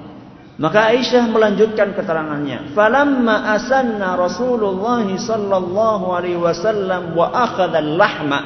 Maka 0.60 0.92
Aisyah 0.96 1.32
melanjutkan 1.32 1.96
keterangannya. 1.96 2.76
Falamma 2.76 3.56
asanna 3.56 4.20
Rasulullah 4.20 5.04
sallallahu 5.08 6.06
alaihi 6.12 6.40
wasallam 6.40 7.16
wa 7.16 7.32
akhadha 7.32 7.80
lahma 7.80 8.40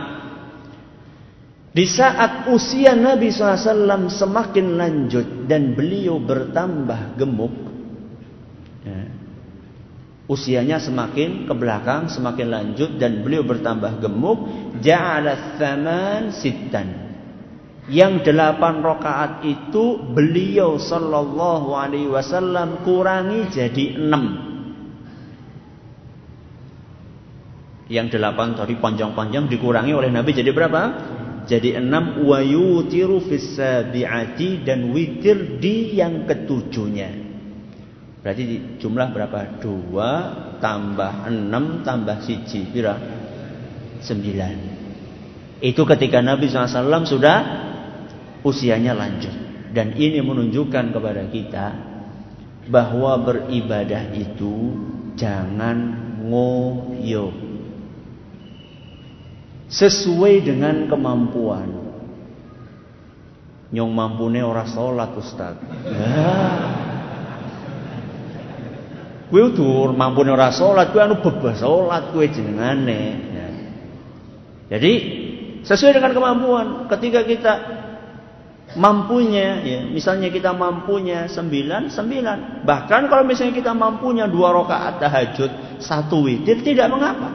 Di 1.74 1.90
saat 1.90 2.46
usia 2.54 2.94
Nabi 2.94 3.34
SAW 3.34 4.14
semakin 4.14 4.78
lanjut 4.78 5.50
dan 5.50 5.74
beliau 5.74 6.22
bertambah 6.22 7.18
gemuk, 7.18 7.73
Usianya 10.24 10.80
semakin 10.80 11.44
ke 11.44 11.52
belakang, 11.52 12.08
semakin 12.08 12.48
lanjut 12.48 12.96
dan 12.96 13.28
beliau 13.28 13.44
bertambah 13.44 14.00
gemuk. 14.00 14.40
Ja'ala 14.80 15.60
thaman 15.60 16.32
sittan. 16.32 17.12
Yang 17.92 18.32
delapan 18.32 18.80
rakaat 18.80 19.44
itu 19.44 20.00
beliau 20.00 20.80
sallallahu 20.80 21.76
alaihi 21.76 22.08
wasallam 22.08 22.88
kurangi 22.88 23.52
jadi 23.52 24.00
enam. 24.00 24.24
Yang 27.92 28.16
delapan 28.16 28.56
tadi 28.56 28.80
panjang-panjang 28.80 29.52
dikurangi 29.52 29.92
oleh 29.92 30.08
Nabi 30.08 30.32
jadi 30.32 30.56
berapa? 30.56 30.82
Jadi 31.44 31.76
enam 31.76 32.24
wa 32.24 32.40
yutiru 32.40 33.20
fis 33.20 33.60
dan 33.60 34.80
witir 34.96 35.60
di 35.60 36.00
yang 36.00 36.24
ketujuhnya. 36.24 37.33
Berarti 38.24 38.80
jumlah 38.80 39.12
berapa? 39.12 39.60
Dua 39.60 40.12
tambah 40.64 41.28
enam 41.28 41.84
tambah 41.84 42.24
siji. 42.24 42.64
Bira? 42.72 42.96
Sembilan. 44.00 44.56
Itu 45.60 45.84
ketika 45.84 46.24
Nabi 46.24 46.48
SAW 46.48 47.04
sudah 47.04 47.38
usianya 48.48 48.96
lanjut. 48.96 49.36
Dan 49.76 50.00
ini 50.00 50.24
menunjukkan 50.24 50.96
kepada 50.96 51.24
kita 51.28 51.68
bahwa 52.72 53.20
beribadah 53.20 54.16
itu 54.16 54.72
jangan 55.20 55.78
ngoyo 56.24 57.36
sesuai 59.68 60.48
dengan 60.48 60.88
kemampuan. 60.88 61.70
Nyong 63.74 63.92
mampune 63.92 64.46
ora 64.46 64.70
salat 64.70 65.12
Ustaz. 65.18 65.58
Kowe 69.34 69.50
udur 69.50 69.98
mampune 69.98 70.30
ora 70.30 70.54
kowe 70.54 71.02
anu 71.02 71.18
bebas 71.18 71.58
salat 71.58 72.14
kowe 72.14 72.22
jenengane. 72.22 73.02
Ya. 73.34 73.48
Jadi 74.78 74.94
sesuai 75.66 75.98
dengan 75.98 76.14
kemampuan. 76.14 76.86
Ketika 76.86 77.26
kita 77.26 77.54
mampunya 78.78 79.58
ya, 79.66 79.80
misalnya 79.90 80.30
kita 80.30 80.54
mampunya 80.54 81.26
sembilan, 81.26 81.90
sembilan. 81.90 82.62
Bahkan 82.62 83.02
kalau 83.10 83.26
misalnya 83.26 83.58
kita 83.58 83.74
mampunya 83.74 84.30
dua 84.30 84.54
rakaat 84.54 85.02
tahajud, 85.02 85.82
satu 85.82 86.30
witir 86.30 86.62
tidak 86.62 86.94
mengapa. 86.94 87.34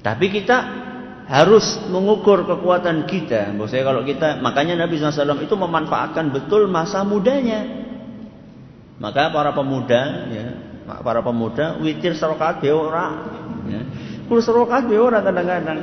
Tapi 0.00 0.26
kita 0.32 0.56
harus 1.28 1.76
mengukur 1.92 2.48
kekuatan 2.48 3.04
kita. 3.04 3.52
Maksudnya 3.52 3.84
kalau 3.84 4.00
kita, 4.08 4.40
makanya 4.40 4.80
Nabi 4.80 4.96
SAW 4.96 5.44
itu 5.44 5.52
memanfaatkan 5.60 6.32
betul 6.32 6.72
masa 6.72 7.04
mudanya. 7.04 7.79
Maka 9.00 9.32
para 9.32 9.56
pemuda, 9.56 10.28
ya, 10.28 10.46
para 11.00 11.24
pemuda 11.24 11.80
witir 11.80 12.12
serokat 12.12 12.60
beora, 12.60 13.06
ya. 13.64 13.80
Kul 14.28 14.44
serokat 14.44 14.86
beora 14.86 15.24
kadang-kadang. 15.24 15.80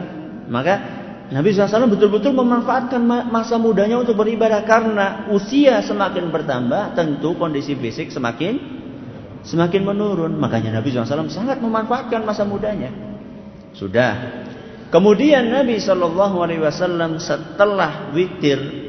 Maka 0.48 0.76
Nabi 1.28 1.52
SAW 1.52 1.92
betul-betul 1.92 2.32
memanfaatkan 2.32 3.04
masa 3.28 3.60
mudanya 3.60 4.00
untuk 4.00 4.16
beribadah 4.16 4.64
karena 4.64 5.28
usia 5.34 5.84
semakin 5.84 6.32
bertambah, 6.32 6.96
tentu 6.96 7.36
kondisi 7.36 7.76
fisik 7.76 8.14
semakin 8.14 8.56
semakin 9.44 9.82
menurun. 9.84 10.40
Makanya 10.40 10.80
Nabi 10.80 10.94
SAW 10.94 11.28
sangat 11.28 11.60
memanfaatkan 11.60 12.24
masa 12.24 12.48
mudanya. 12.48 12.94
Sudah. 13.76 14.46
Kemudian 14.88 15.52
Nabi 15.52 15.84
Wasallam 15.84 17.20
setelah 17.20 18.16
witir 18.16 18.87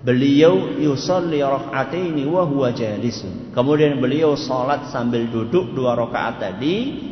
beliau 0.00 0.80
yusalli 0.80 1.44
rakaatain 1.44 2.16
wa 2.24 2.48
huwa 2.48 2.72
jalisun. 2.72 3.52
Kemudian 3.52 4.00
beliau 4.00 4.36
salat 4.36 4.88
sambil 4.88 5.28
duduk 5.28 5.76
dua 5.76 5.96
rakaat 5.96 6.40
tadi. 6.40 7.08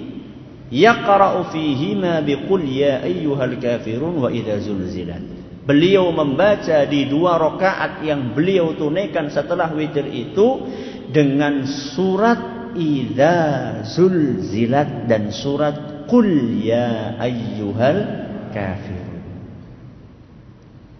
Yaqra'u 0.68 1.48
ma 1.96 2.20
biqul 2.20 2.60
ya 2.64 3.00
ayyuhal 3.00 3.56
kafirun 3.56 4.20
wa 4.20 4.28
idza 4.28 4.60
zulzilat. 4.60 5.24
Beliau 5.64 6.08
membaca 6.12 6.84
di 6.88 7.08
dua 7.08 7.36
rakaat 7.36 8.04
yang 8.04 8.32
beliau 8.32 8.72
tunaikan 8.76 9.28
setelah 9.28 9.68
witir 9.72 10.08
itu 10.08 10.64
dengan 11.12 11.64
surat 11.68 12.72
idza 12.76 13.36
zulzilat 13.84 15.08
dan 15.08 15.32
surat 15.32 16.08
Qul 16.08 16.64
ya 16.64 17.20
ayyuhal 17.20 18.00
kafir. 18.48 19.04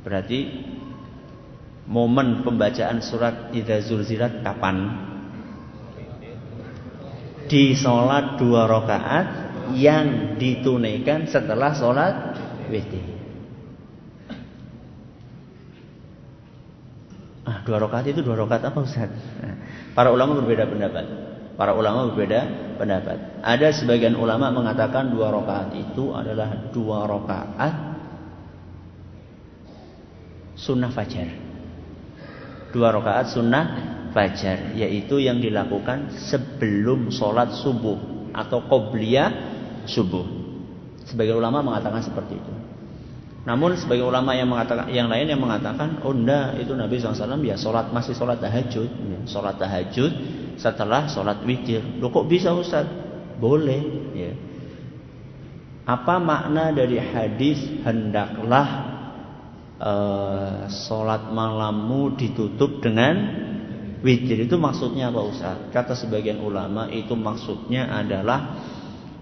Berarti 0.04 0.67
momen 1.88 2.44
pembacaan 2.44 3.00
surat 3.00 3.50
Idza 3.56 3.80
Zulzilat 3.80 4.44
kapan? 4.44 5.08
Di 7.48 7.72
sholat 7.72 8.36
dua 8.36 8.68
rakaat 8.68 9.26
yang 9.72 10.36
ditunaikan 10.36 11.24
setelah 11.24 11.72
sholat 11.72 12.14
witir. 12.68 13.16
Ah, 17.48 17.64
dua 17.64 17.80
rakaat 17.80 18.12
itu 18.12 18.20
dua 18.20 18.36
rakaat 18.44 18.68
apa 18.68 18.78
Ustaz? 18.84 19.08
Nah, 19.40 19.56
para 19.96 20.12
ulama 20.12 20.36
berbeda 20.44 20.68
pendapat. 20.68 21.04
Para 21.56 21.72
ulama 21.72 22.12
berbeda 22.12 22.44
pendapat. 22.76 23.40
Ada 23.40 23.72
sebagian 23.72 24.12
ulama 24.20 24.52
mengatakan 24.52 25.08
dua 25.08 25.32
rakaat 25.32 25.72
itu 25.72 26.12
adalah 26.12 26.68
dua 26.68 27.08
rakaat 27.08 27.74
sunnah 30.52 30.92
fajar. 30.92 31.47
Dua 32.68 32.92
rakaat 32.92 33.32
sunnah 33.32 33.64
fajar, 34.12 34.76
yaitu 34.76 35.20
yang 35.20 35.40
dilakukan 35.40 36.12
sebelum 36.28 37.08
sholat 37.12 37.52
subuh 37.60 38.28
atau 38.32 38.64
qobliyah 38.68 39.30
subuh. 39.88 40.24
Sebagian 41.08 41.40
ulama 41.40 41.64
mengatakan 41.64 42.04
seperti 42.04 42.36
itu. 42.36 42.52
Namun 43.48 43.80
sebagai 43.80 44.04
ulama 44.04 44.36
yang 44.36 44.52
mengatakan 44.52 44.92
yang 44.92 45.08
lain 45.08 45.32
yang 45.32 45.40
mengatakan 45.40 46.04
oh 46.04 46.12
enggak 46.12 46.60
itu 46.60 46.76
Nabi 46.76 47.00
SAW 47.00 47.40
ya 47.40 47.56
sholat 47.56 47.88
masih 47.88 48.12
sholat 48.12 48.36
tahajud, 48.44 48.90
ya, 48.92 49.18
sholat 49.24 49.56
tahajud 49.56 50.12
setelah 50.60 51.08
sholat 51.08 51.40
witir. 51.48 51.80
Loh 52.02 52.12
kok 52.12 52.28
bisa 52.28 52.52
Ustaz? 52.52 52.84
Boleh. 53.40 53.80
Ya. 54.12 54.32
Apa 55.88 56.20
makna 56.20 56.76
dari 56.76 57.00
hadis 57.00 57.56
hendaklah 57.80 58.97
uh, 59.78 60.66
sholat 60.70 61.30
malammu 61.30 62.18
ditutup 62.18 62.82
dengan 62.82 63.14
witir 64.02 64.46
itu 64.46 64.54
maksudnya 64.58 65.10
apa 65.10 65.20
Ustaz? 65.26 65.56
Kata 65.74 65.94
sebagian 65.94 66.42
ulama 66.42 66.86
itu 66.90 67.14
maksudnya 67.18 67.90
adalah 67.90 68.58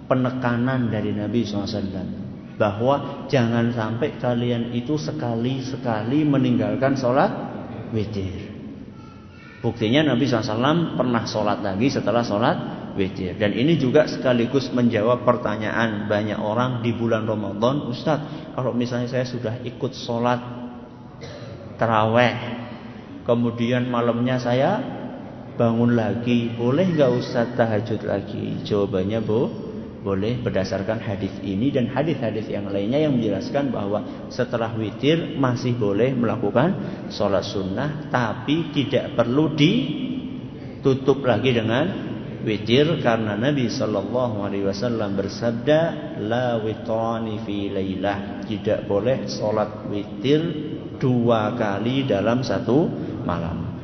penekanan 0.07 0.88
dari 0.92 1.12
Nabi 1.12 1.42
SAW 1.45 2.27
bahwa 2.57 3.29
jangan 3.29 3.69
sampai 3.73 4.16
kalian 4.16 4.73
itu 4.73 4.97
sekali-sekali 4.97 6.25
meninggalkan 6.25 6.97
sholat 6.97 7.31
witir. 7.92 8.57
Buktinya 9.61 10.14
Nabi 10.14 10.25
SAW 10.25 10.97
pernah 10.97 11.25
sholat 11.29 11.61
lagi 11.61 11.92
setelah 11.92 12.25
sholat 12.25 12.57
witir. 12.97 13.37
Dan 13.37 13.53
ini 13.53 13.77
juga 13.77 14.09
sekaligus 14.09 14.73
menjawab 14.73 15.23
pertanyaan 15.23 16.09
banyak 16.09 16.41
orang 16.41 16.81
di 16.81 16.97
bulan 16.97 17.29
Ramadan. 17.29 17.87
Ustadz, 17.87 18.57
kalau 18.57 18.73
misalnya 18.73 19.13
saya 19.13 19.29
sudah 19.29 19.61
ikut 19.63 19.93
sholat 19.93 20.41
terawih, 21.77 22.35
kemudian 23.29 23.87
malamnya 23.87 24.41
saya 24.41 24.81
bangun 25.61 25.93
lagi, 25.93 26.57
boleh 26.57 26.97
nggak 26.97 27.13
Ustadz 27.21 27.55
tahajud 27.55 28.01
lagi? 28.09 28.65
Jawabannya 28.65 29.21
bu, 29.21 29.41
boleh 30.07 30.39
berdasarkan 30.39 31.03
hadis 31.03 31.35
ini 31.43 31.75
dan 31.75 31.91
hadis-hadis 31.91 32.47
yang 32.47 32.71
lainnya 32.71 33.03
yang 33.11 33.19
menjelaskan 33.19 33.75
bahwa 33.75 34.31
setelah 34.31 34.71
witir 34.79 35.35
masih 35.35 35.75
boleh 35.75 36.15
melakukan 36.15 36.79
sholat 37.11 37.43
sunnah 37.43 38.07
tapi 38.07 38.71
tidak 38.71 39.19
perlu 39.19 39.59
ditutup 39.59 41.27
lagi 41.27 41.51
dengan 41.51 42.06
witir 42.47 43.03
karena 43.03 43.35
Nabi 43.35 43.67
Shallallahu 43.67 44.47
Alaihi 44.47 44.71
Wasallam 44.71 45.19
bersabda 45.19 45.81
la 46.23 46.63
witrani 46.63 47.43
fi 47.43 47.75
laylah 47.75 48.47
tidak 48.47 48.87
boleh 48.87 49.27
sholat 49.27 49.91
witir 49.91 50.41
dua 51.03 51.59
kali 51.59 52.07
dalam 52.07 52.47
satu 52.47 52.87
malam. 53.27 53.75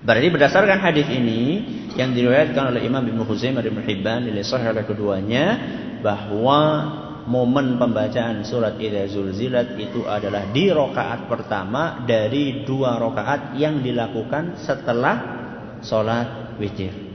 Berarti 0.00 0.32
berdasarkan 0.32 0.80
hadis 0.80 1.04
ini 1.12 1.60
yang 1.92 2.16
diriwayatkan 2.16 2.72
oleh 2.72 2.88
Imam 2.88 3.04
Ibnu 3.04 3.28
Khuzaimah 3.28 3.60
dan 3.60 3.76
Hibban 3.84 4.24
dari 4.24 4.40
sahih 4.40 4.72
oleh 4.72 4.88
keduanya 4.88 5.44
bahwa 6.00 6.60
momen 7.28 7.76
pembacaan 7.76 8.40
surat 8.48 8.80
Idza 8.80 9.12
Zulzilat 9.12 9.76
itu 9.76 10.08
adalah 10.08 10.48
di 10.48 10.72
rokaat 10.72 11.28
pertama 11.28 12.08
dari 12.08 12.64
dua 12.64 12.96
rokaat 12.96 13.60
yang 13.60 13.84
dilakukan 13.84 14.56
setelah 14.56 15.16
sholat 15.84 16.56
witir. 16.56 17.09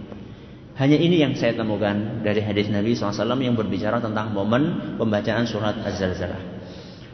Hanya 0.75 0.99
ini 0.99 1.23
yang 1.23 1.39
saya 1.39 1.55
temukan 1.55 2.19
dari 2.19 2.43
hadis 2.43 2.67
Nabi 2.67 2.99
SAW 2.99 3.39
yang 3.39 3.55
berbicara 3.55 4.03
tentang 4.03 4.35
momen 4.35 4.95
pembacaan 4.99 5.47
surat 5.47 5.79
Az-Zalzalah. 5.79 6.41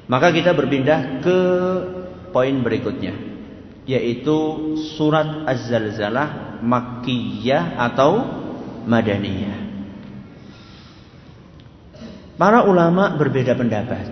Maka 0.10 0.34
kita 0.34 0.58
berpindah 0.58 1.22
ke 1.22 1.40
poin 2.34 2.58
berikutnya, 2.66 3.14
yaitu 3.86 4.38
surat 4.98 5.46
Az-Zalzalah 5.46 6.58
makkiyah 6.66 7.78
atau 7.78 8.42
Madaniyah. 8.82 9.62
Para 12.42 12.66
ulama 12.66 13.14
berbeda 13.22 13.54
pendapat. 13.54 14.10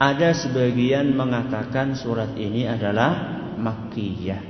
Ada 0.00 0.32
sebagian 0.32 1.14
mengatakan 1.14 1.92
surat 1.92 2.32
ini 2.34 2.64
adalah 2.64 3.38
Makkiyah. 3.60 4.42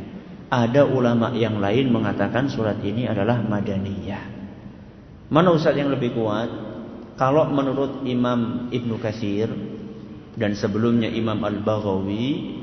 Ada 0.47 0.87
ulama 0.87 1.35
yang 1.35 1.59
lain 1.59 1.91
mengatakan 1.91 2.47
surat 2.47 2.79
ini 2.81 3.11
adalah 3.11 3.43
Madaniyah. 3.43 4.30
Mana 5.31 5.55
ustaz 5.55 5.79
yang 5.79 5.95
lebih 5.95 6.19
kuat? 6.19 6.51
Kalau 7.15 7.47
menurut 7.47 8.03
Imam 8.03 8.67
Ibnu 8.75 8.99
Katsir 8.99 9.47
dan 10.35 10.59
sebelumnya 10.59 11.07
Imam 11.07 11.39
Al-Baghawi 11.39 12.59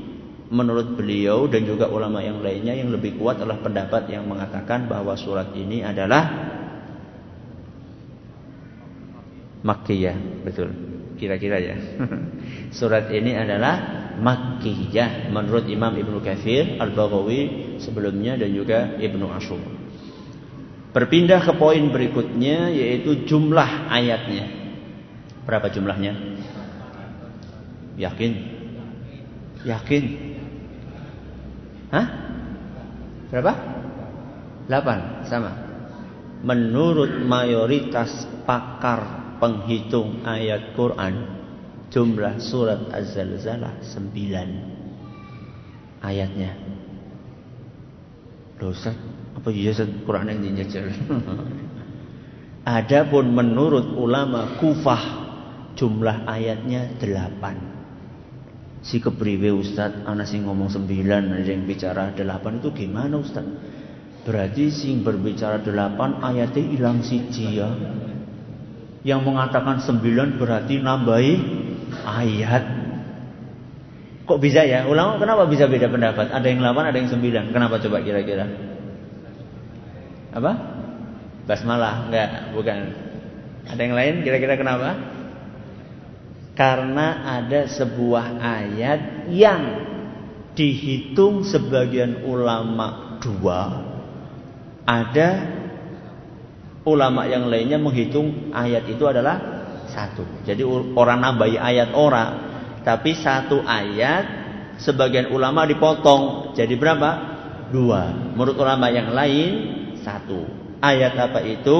menurut 0.52 0.96
beliau 1.00 1.48
dan 1.48 1.64
juga 1.64 1.88
ulama 1.88 2.20
yang 2.20 2.44
lainnya 2.44 2.76
yang 2.76 2.92
lebih 2.92 3.16
kuat 3.16 3.40
adalah 3.40 3.64
pendapat 3.64 4.12
yang 4.12 4.28
mengatakan 4.28 4.88
bahwa 4.92 5.16
surat 5.16 5.52
ini 5.56 5.84
adalah 5.84 6.56
Makkiyah, 9.64 10.48
betul. 10.48 10.70
Kira-kira 11.18 11.58
ya. 11.60 11.76
surat 12.78 13.10
ini 13.10 13.36
adalah 13.36 13.76
Makkiyah 14.20 15.32
menurut 15.34 15.66
Imam 15.68 15.96
Ibnu 15.96 16.20
Katsir, 16.24 16.78
Al-Baghawi 16.80 17.80
sebelumnya 17.80 18.36
dan 18.36 18.52
juga 18.52 18.96
Ibnu 18.96 19.28
Ashur. 19.32 19.60
Berpindah 20.98 21.46
ke 21.46 21.54
poin 21.62 21.94
berikutnya 21.94 22.74
yaitu 22.74 23.30
jumlah 23.30 23.86
ayatnya. 23.86 24.50
Berapa 25.46 25.70
jumlahnya? 25.70 26.42
Yakin? 28.02 28.34
Yakin? 29.62 30.04
Hah? 31.94 32.08
Berapa? 33.30 33.54
8 34.66 35.30
sama. 35.30 35.54
Menurut 36.42 37.14
mayoritas 37.30 38.26
pakar 38.50 39.38
penghitung 39.38 40.26
ayat 40.26 40.74
Quran, 40.74 41.46
jumlah 41.94 42.42
surat 42.42 42.90
Az-Zalzalah 42.90 43.86
9 43.86 46.02
ayatnya. 46.02 46.58
Dosa 48.58 48.98
apa 49.38 49.54
iya 49.54 49.72
Quran 49.78 50.34
yang 50.34 50.42
dijajal? 50.42 50.90
Adapun 52.68 53.32
menurut 53.32 53.94
ulama 53.94 54.58
Kufah 54.58 55.04
jumlah 55.78 56.26
ayatnya 56.26 56.98
8 56.98 58.82
si 58.82 58.98
kepriwe 58.98 59.54
Ustaz 59.54 59.94
anak 60.10 60.26
sing 60.26 60.44
ngomong 60.50 60.74
sembilan 60.74 61.38
ada 61.38 61.46
yang 61.46 61.70
bicara 61.70 62.18
delapan 62.18 62.58
itu 62.58 62.74
gimana 62.74 63.22
Ustaz? 63.22 63.46
Berarti 64.26 64.74
sing 64.74 65.06
berbicara 65.06 65.62
delapan 65.64 66.20
ayatnya 66.20 66.64
hilang 66.68 67.00
siji 67.00 67.62
ya. 67.62 67.70
Yang 69.08 69.22
mengatakan 69.24 69.80
sembilan 69.80 70.36
berarti 70.36 70.84
nambahi 70.84 71.34
ayat. 72.04 72.64
Kok 74.28 74.40
bisa 74.44 74.68
ya? 74.68 74.84
Ulama 74.84 75.16
kenapa 75.16 75.48
bisa 75.48 75.64
beda 75.72 75.88
pendapat? 75.88 76.28
Ada 76.36 76.44
yang 76.44 76.60
delapan 76.60 76.92
ada 76.92 76.98
yang 77.00 77.08
sembilan. 77.08 77.56
Kenapa 77.56 77.80
coba 77.80 78.04
kira-kira 78.04 78.67
apa 80.34 80.52
basmalah 81.48 82.12
enggak 82.12 82.30
bukan 82.52 82.78
ada 83.68 83.82
yang 83.84 83.96
lain 83.96 84.14
kira-kira 84.24 84.60
kenapa 84.60 85.18
karena 86.58 87.38
ada 87.38 87.70
sebuah 87.70 88.42
ayat 88.42 89.30
yang 89.30 89.62
dihitung 90.58 91.46
sebagian 91.46 92.26
ulama 92.26 93.22
dua. 93.22 93.86
Ada 94.90 95.30
ulama 96.90 97.30
yang 97.30 97.46
lainnya 97.46 97.78
menghitung 97.78 98.50
ayat 98.50 98.90
itu 98.90 99.06
adalah 99.06 99.38
satu. 99.86 100.26
Jadi 100.50 100.66
orang 100.98 101.22
nambahi 101.22 101.62
ayat 101.62 101.94
orang, 101.94 102.30
tapi 102.82 103.14
satu 103.14 103.62
ayat 103.62 104.26
sebagian 104.82 105.30
ulama 105.30 105.62
dipotong. 105.70 106.58
Jadi 106.58 106.74
berapa? 106.74 107.38
Dua. 107.70 108.34
Menurut 108.34 108.58
ulama 108.58 108.90
yang 108.90 109.14
lain 109.14 109.77
satu. 110.08 110.48
Ayat 110.80 111.20
apa 111.20 111.44
itu? 111.44 111.80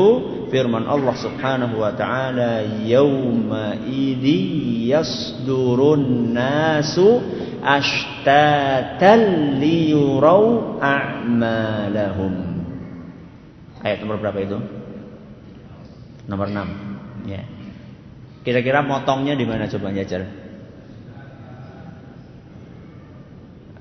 Firman 0.52 0.84
Allah 0.84 1.16
Subhanahu 1.16 1.80
wa 1.80 1.96
taala, 1.96 2.68
"Yauma 2.84 3.80
idzi 3.88 4.92
yasdurun 4.92 6.36
nasu 6.36 7.24
ashtatan 7.64 9.56
liyurau 9.64 10.76
a'malahum." 10.84 12.36
Ayat 13.80 14.04
nomor 14.04 14.20
berapa 14.20 14.40
itu? 14.44 14.58
Nomor 16.28 16.52
6. 16.52 16.68
Ya. 17.30 17.48
Kira-kira 18.44 18.84
motongnya 18.84 19.38
di 19.38 19.46
mana 19.48 19.72
coba 19.72 19.94
nyajar? 19.94 20.28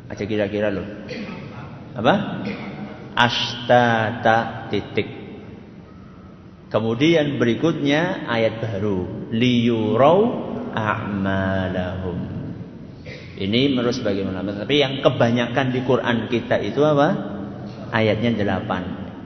Aja 0.07 0.23
kira-kira 0.23 0.71
loh. 0.71 0.87
Apa? 1.97 2.15
Ashtata 3.17 4.69
titik. 4.69 5.09
Kemudian 6.69 7.41
berikutnya 7.41 8.29
ayat 8.29 8.61
baru. 8.61 9.33
Liyurau 9.33 10.21
a'malahum. 10.77 12.19
Ini 13.37 13.73
menurut 13.73 13.97
bagaimana? 14.05 14.45
Tapi 14.45 14.81
yang 14.81 15.01
kebanyakan 15.01 15.73
di 15.73 15.81
Quran 15.85 16.29
kita 16.29 16.61
itu 16.61 16.85
apa? 16.85 17.09
Ayatnya 17.93 18.37
delapan. 18.37 18.83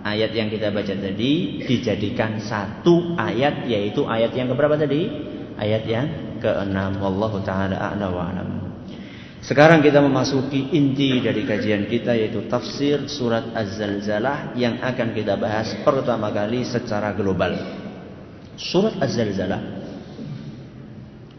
Ayat 0.06 0.32
yang 0.32 0.48
kita 0.48 0.70
baca 0.70 0.94
tadi 0.94 1.62
dijadikan 1.66 2.40
satu 2.40 3.18
ayat 3.18 3.66
yaitu 3.66 4.06
ayat 4.06 4.30
yang 4.34 4.48
keberapa 4.50 4.78
tadi? 4.78 5.10
Ayat 5.58 5.84
yang 5.86 6.06
keenam. 6.38 7.02
Wallahu 7.02 7.42
taala 7.42 7.76
a'la 7.76 8.06
wa 8.08 8.22
alam. 8.30 8.59
Sekarang 9.40 9.80
kita 9.80 10.04
memasuki 10.04 10.68
inti 10.76 11.16
dari 11.24 11.48
kajian 11.48 11.88
kita 11.88 12.12
yaitu 12.12 12.44
tafsir 12.44 13.08
surat 13.08 13.56
Az-Zalzalah 13.56 14.52
yang 14.52 14.84
akan 14.84 15.16
kita 15.16 15.40
bahas 15.40 15.80
pertama 15.80 16.28
kali 16.28 16.60
secara 16.68 17.16
global. 17.16 17.56
Surat 18.60 19.00
Az-Zalzalah 19.00 19.80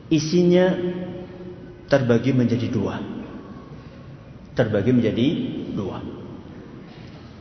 isinya 0.10 0.74
terbagi 1.86 2.34
menjadi 2.34 2.68
dua. 2.74 2.98
Terbagi 4.58 4.92
menjadi 4.98 5.28
dua. 5.78 6.02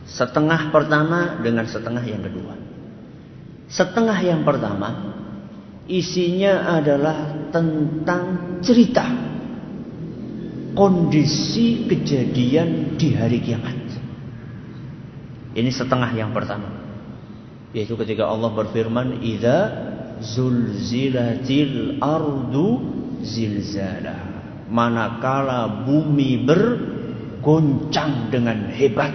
Setengah 0.05 0.69
pertama 0.69 1.41
dengan 1.41 1.65
setengah 1.65 2.05
yang 2.05 2.21
kedua. 2.21 2.53
Setengah 3.65 4.17
yang 4.21 4.45
pertama 4.45 5.09
isinya 5.89 6.77
adalah 6.77 7.49
tentang 7.49 8.23
cerita 8.61 9.30
kondisi 10.73 11.87
kejadian 11.87 12.95
di 12.95 13.13
hari 13.15 13.39
kiamat. 13.43 13.79
Ini 15.51 15.67
setengah 15.67 16.11
yang 16.15 16.31
pertama. 16.31 16.71
Yaitu 17.75 17.95
ketika 17.99 18.27
Allah 18.27 18.51
berfirman, 18.51 19.19
"Idza 19.23 19.59
zulzilatil 20.23 21.99
ardu 21.99 22.67
zilzala." 23.23 24.31
Manakala 24.71 25.83
bumi 25.83 26.47
bergoncang 26.47 28.31
dengan 28.31 28.71
hebat. 28.71 29.11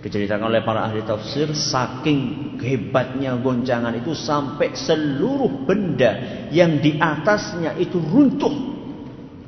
Diceritakan 0.00 0.48
oleh 0.48 0.62
para 0.62 0.86
ahli 0.86 1.02
tafsir, 1.02 1.50
saking 1.50 2.54
hebatnya 2.62 3.34
goncangan 3.42 3.92
itu 3.98 4.14
sampai 4.14 4.72
seluruh 4.72 5.66
benda 5.66 6.46
yang 6.54 6.78
di 6.78 6.96
atasnya 6.96 7.74
itu 7.76 7.98
runtuh 7.98 8.79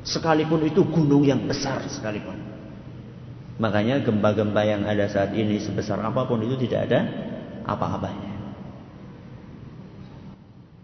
Sekalipun 0.03 0.67
itu 0.67 0.83
gunung 0.83 1.23
yang 1.23 1.47
besar 1.47 1.79
sekalipun. 1.87 2.35
Makanya 3.55 4.03
gempa-gempa 4.03 4.61
yang 4.67 4.83
ada 4.83 5.07
saat 5.07 5.31
ini 5.31 5.63
sebesar 5.63 5.95
apa 6.03 6.27
pun 6.27 6.43
itu 6.43 6.59
tidak 6.67 6.91
ada 6.91 6.99
apa-apanya. 7.63 8.33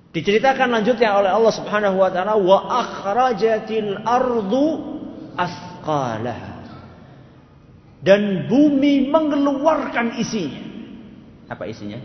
Diceritakan 0.09 0.73
lanjutnya 0.73 1.13
oleh 1.19 1.29
Allah 1.29 1.53
Subhanahu 1.53 2.01
wa 2.01 2.09
taala 2.09 2.33
wa 2.39 2.65
akhrajatil 2.65 4.01
ardu 4.07 4.65
asqalaha. 5.35 6.57
Dan 7.99 8.47
bumi 8.47 9.11
mengeluarkan 9.11 10.15
isinya. 10.15 10.63
Apa 11.51 11.67
isinya? 11.67 11.99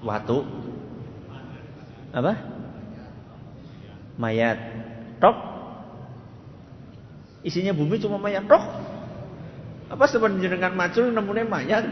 Watu. 0.00 0.48
Apa? 2.16 2.57
Mayat. 4.18 4.58
Tok. 5.22 5.36
Isinya 7.46 7.72
bumi 7.72 8.02
cuma 8.02 8.18
mayat 8.18 8.44
tok. 8.44 8.64
Apa 9.88 10.04
sebenarnya 10.04 10.52
dengan 10.52 10.76
macul 10.76 11.08
nemunya 11.08 11.46
mayat? 11.48 11.84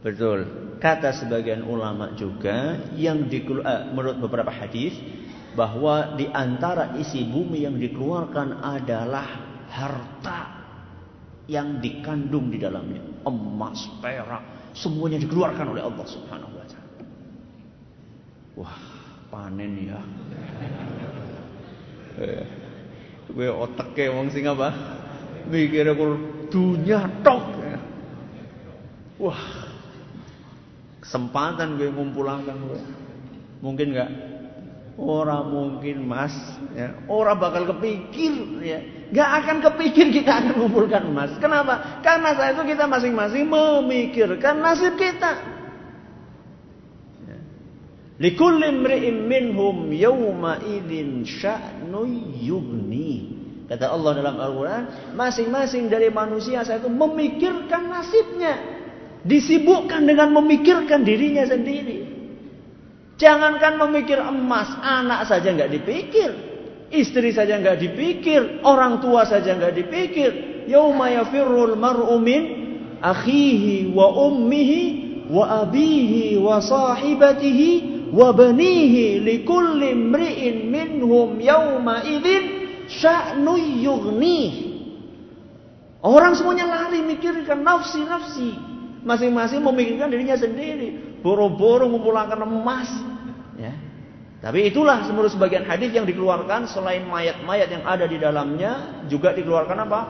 Betul. 0.00 0.38
Kata 0.82 1.14
sebagian 1.14 1.62
ulama 1.62 2.10
juga 2.18 2.74
yang 2.98 3.30
di, 3.30 3.38
uh, 3.46 3.92
menurut 3.94 4.18
beberapa 4.18 4.50
hadis 4.50 4.96
bahwa 5.54 6.18
di 6.18 6.26
antara 6.32 6.98
isi 6.98 7.22
bumi 7.22 7.62
yang 7.62 7.76
dikeluarkan 7.78 8.64
adalah 8.64 9.28
harta 9.70 10.40
yang 11.46 11.78
dikandung 11.78 12.50
di 12.50 12.58
dalamnya. 12.58 13.02
Emas, 13.22 13.86
perak, 14.02 14.74
semuanya 14.74 15.22
dikeluarkan 15.22 15.70
oleh 15.70 15.82
Allah 15.86 16.06
Subhanahu 16.08 16.50
wa 16.50 16.66
taala. 16.66 17.04
Wah, 18.58 18.76
panen 19.32 19.72
ya. 19.88 20.00
Gue 23.32 23.48
otaknya 23.48 24.12
wong 24.12 24.28
sing 24.28 24.44
apa? 24.44 24.68
Aku 25.48 26.06
dunia 26.52 27.08
tok. 27.24 27.64
Wah, 29.22 29.38
kesempatan 31.00 31.78
gue 31.78 31.88
ngumpulakan 31.88 32.56
gue. 32.68 32.82
Mungkin 33.62 33.94
nggak? 33.94 34.10
Orang 34.98 35.48
mungkin 35.48 36.04
mas, 36.04 36.36
ya. 36.76 36.92
orang 37.08 37.40
bakal 37.40 37.64
kepikir, 37.70 38.60
ya. 38.60 38.80
Gak 39.12 39.30
akan 39.44 39.56
kepikir 39.60 40.12
kita 40.12 40.40
akan 40.40 40.52
mengumpulkan 40.56 41.08
emas. 41.08 41.32
Kenapa? 41.40 42.00
Karena 42.04 42.36
saat 42.36 42.56
itu 42.56 42.76
kita 42.76 42.84
masing-masing 42.88 43.44
memikirkan 43.48 44.60
nasib 44.60 44.96
kita. 44.96 45.51
Likulli 48.22 48.70
imri'in 48.70 49.26
minhum 49.26 49.90
yawma 49.90 50.62
idzin 50.62 51.26
sya'nu 51.26 52.06
yughni. 52.38 53.34
Kata 53.66 53.90
Allah 53.90 54.22
dalam 54.22 54.38
Al-Quran, 54.38 54.84
masing-masing 55.18 55.90
dari 55.90 56.06
manusia 56.06 56.62
saat 56.62 56.86
itu 56.86 56.92
memikirkan 56.92 57.90
nasibnya. 57.90 58.54
Disibukkan 59.26 60.06
dengan 60.06 60.38
memikirkan 60.38 61.02
dirinya 61.02 61.42
sendiri. 61.50 62.06
Jangankan 63.18 63.78
memikir 63.86 64.22
emas, 64.22 64.70
anak 64.78 65.26
saja 65.26 65.50
nggak 65.50 65.72
dipikir. 65.82 66.30
Istri 66.94 67.34
saja 67.34 67.58
nggak 67.58 67.78
dipikir, 67.80 68.62
orang 68.62 69.02
tua 69.02 69.26
saja 69.26 69.50
nggak 69.58 69.74
dipikir. 69.82 70.30
Yauma 70.70 71.10
yafirrul 71.10 71.74
mar'u 71.74 72.22
min 72.22 72.42
akhihi 73.02 73.90
wa 73.90 74.30
ummihi 74.30 74.82
wa 75.26 75.66
abihi 75.66 76.38
wa 76.38 76.62
sahibatihi 76.62 77.91
wa 78.12 78.28
banihi 78.30 79.24
likulli 79.24 79.96
imri'in 79.96 80.68
minhum. 80.68 81.40
Orang 86.02 86.32
semuanya 86.34 86.66
lari 86.68 87.00
mikirkan 87.00 87.64
nafsi-nafsi. 87.64 88.50
Masing-masing 89.02 89.64
memikirkan 89.64 90.12
dirinya 90.12 90.38
sendiri. 90.38 91.18
Boro-boro 91.22 91.90
mengumpulkan 91.90 92.38
emas, 92.42 92.90
Ya. 93.58 93.74
Tapi 94.42 94.66
itulah 94.66 95.06
menurut 95.06 95.30
sebagian 95.30 95.62
hadis 95.62 95.94
yang 95.94 96.02
dikeluarkan 96.02 96.66
selain 96.66 97.06
mayat-mayat 97.06 97.68
yang 97.70 97.86
ada 97.86 98.10
di 98.10 98.18
dalamnya 98.18 99.06
juga 99.06 99.30
dikeluarkan 99.30 99.78
apa? 99.86 100.00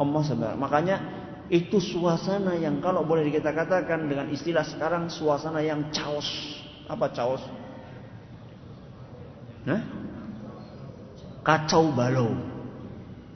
Emas. 0.00 0.32
Makanya 0.32 0.96
itu 1.52 1.76
suasana 1.76 2.56
yang 2.56 2.80
kalau 2.80 3.04
boleh 3.04 3.28
kita 3.28 3.52
katakan 3.52 4.08
dengan 4.08 4.32
istilah 4.32 4.64
sekarang 4.64 5.12
suasana 5.12 5.60
yang 5.60 5.92
chaos. 5.92 6.24
Apa 6.92 7.08
chaos? 7.16 7.40
Nah? 9.64 9.80
Kacau 11.40 11.88
balau. 11.88 12.36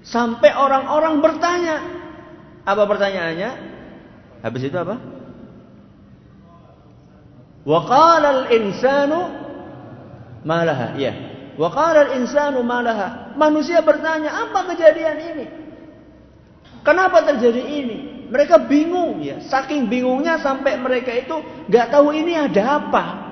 Sampai 0.05 0.53
orang-orang 0.53 1.25
bertanya. 1.25 1.77
Apa 2.69 2.85
pertanyaannya? 2.85 3.51
Habis 4.45 4.69
itu 4.69 4.77
apa? 4.77 5.01
Wa 7.65 7.81
qala 7.89 8.29
al-insanu 8.45 9.21
malaha. 10.45 10.95
Ya. 11.01 11.17
Wa 11.57 11.73
qala 11.73 12.13
al-insanu 12.13 12.61
malaha. 12.61 13.35
Manusia 13.41 13.81
bertanya, 13.81 14.47
apa 14.47 14.69
kejadian 14.77 15.19
ini? 15.35 15.47
Kenapa 16.87 17.27
terjadi 17.27 17.63
ini? 17.67 17.99
Mereka 18.31 18.71
bingung 18.71 19.19
ya. 19.19 19.43
Saking 19.43 19.91
bingungnya 19.91 20.39
sampai 20.39 20.79
mereka 20.79 21.11
itu 21.11 21.67
nggak 21.67 21.91
tahu 21.91 22.15
ini 22.15 22.39
ada 22.39 22.79
apa. 22.79 23.26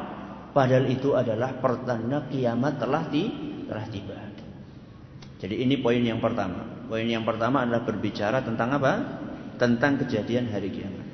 Padahal 0.54 0.86
itu 0.86 1.18
adalah 1.18 1.58
pertanda 1.58 2.30
kiamat 2.30 2.78
telah 2.78 3.10
di, 3.10 3.26
telah 3.66 3.84
tiba. 3.90 4.24
Jadi 5.44 5.60
ini 5.60 5.76
poin 5.76 6.00
yang 6.00 6.24
pertama. 6.24 6.86
Poin 6.88 7.04
yang 7.04 7.26
pertama 7.26 7.66
adalah 7.66 7.84
berbicara 7.84 8.40
tentang 8.40 8.70
apa? 8.80 8.92
Tentang 9.60 10.00
kejadian 10.00 10.48
hari 10.48 10.72
kiamat. 10.72 11.06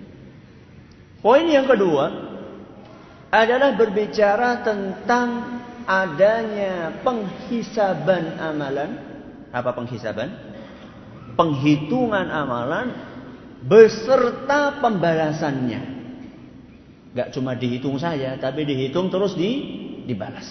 Poin 1.18 1.42
yang 1.48 1.66
kedua 1.66 2.30
adalah 3.32 3.74
berbicara 3.74 4.62
tentang 4.62 5.28
adanya 5.88 7.02
penghisaban 7.02 8.38
amalan. 8.38 8.90
Apa 9.50 9.74
penghisaban? 9.74 10.30
Penghitungan 11.34 12.30
amalan 12.30 12.94
beserta 13.66 14.78
pembalasannya. 14.78 15.99
Gak 17.10 17.34
cuma 17.34 17.58
dihitung 17.58 17.98
saja, 17.98 18.38
tapi 18.38 18.62
dihitung 18.62 19.10
terus 19.10 19.34
di, 19.34 19.50
dibalas. 20.06 20.46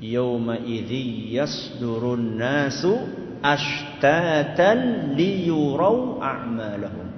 Yawma 0.00 0.60
idhi 0.60 1.36
yasdurun 1.36 2.36
nasu 2.36 2.96
ashtatan 3.40 5.12
liyurau 5.16 6.20
a'malahum. 6.20 7.08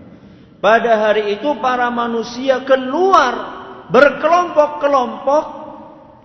Pada 0.58 1.06
hari 1.06 1.38
itu 1.38 1.54
para 1.62 1.86
manusia 1.90 2.66
keluar 2.66 3.34
berkelompok-kelompok 3.94 5.44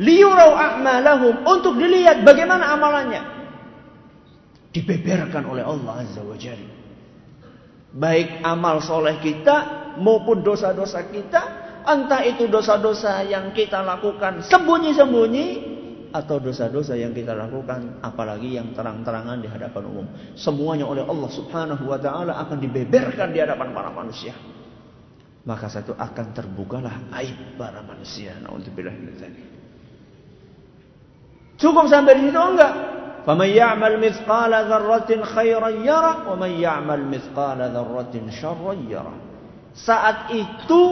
liurau 0.02 0.58
a'malahum 0.58 1.45
untuk 1.45 1.78
dilihat 1.78 2.26
bagaimana 2.26 2.73
amalannya. 2.73 3.21
Dibeberkan 4.73 5.45
oleh 5.45 5.62
Allah 5.62 6.02
Azza 6.02 6.26
wa 6.26 6.34
Jalla. 6.34 6.83
Baik 7.93 8.41
amal 8.41 8.82
soleh 8.82 9.21
kita 9.21 9.93
maupun 10.01 10.41
dosa-dosa 10.41 11.06
kita. 11.13 11.62
Entah 11.84 12.23
itu 12.23 12.47
dosa-dosa 12.47 13.21
yang 13.27 13.51
kita 13.53 13.84
lakukan 13.86 14.41
sembunyi-sembunyi. 14.43 15.71
Atau 16.13 16.38
dosa-dosa 16.38 16.93
yang 16.93 17.10
kita 17.10 17.34
lakukan 17.34 18.01
apalagi 18.06 18.58
yang 18.58 18.69
terang-terangan 18.77 19.41
di 19.41 19.49
hadapan 19.49 19.84
umum. 19.89 20.06
Semuanya 20.38 20.86
oleh 20.86 21.01
Allah 21.01 21.29
subhanahu 21.29 21.89
wa 21.89 21.97
ta'ala 21.97 22.38
akan 22.38 22.58
dibeberkan 22.62 23.34
di 23.34 23.41
hadapan 23.41 23.73
para 23.73 23.89
manusia 23.89 24.34
maka 25.43 25.67
satu 25.67 25.91
akan 25.99 26.32
terbukalah 26.32 27.12
aib 27.19 27.60
para 27.60 27.84
manusia. 27.84 28.32
Cukup 31.60 31.86
sampai 31.91 32.13
di 32.19 32.32
situ 32.32 32.39
enggak? 32.39 32.92
Ya'mal 33.24 33.98
mithqala 34.04 34.68
dzarratin 34.68 35.24
khairan 35.24 35.84
yara 35.88 36.28
wa 36.28 36.36
man 36.36 36.52
ya'mal 36.52 37.08
mithqala 37.08 37.72
dzarratin 37.72 38.28
syarran 38.28 38.84
yara. 38.92 39.16
Saat 39.74 40.36
itu 40.36 40.84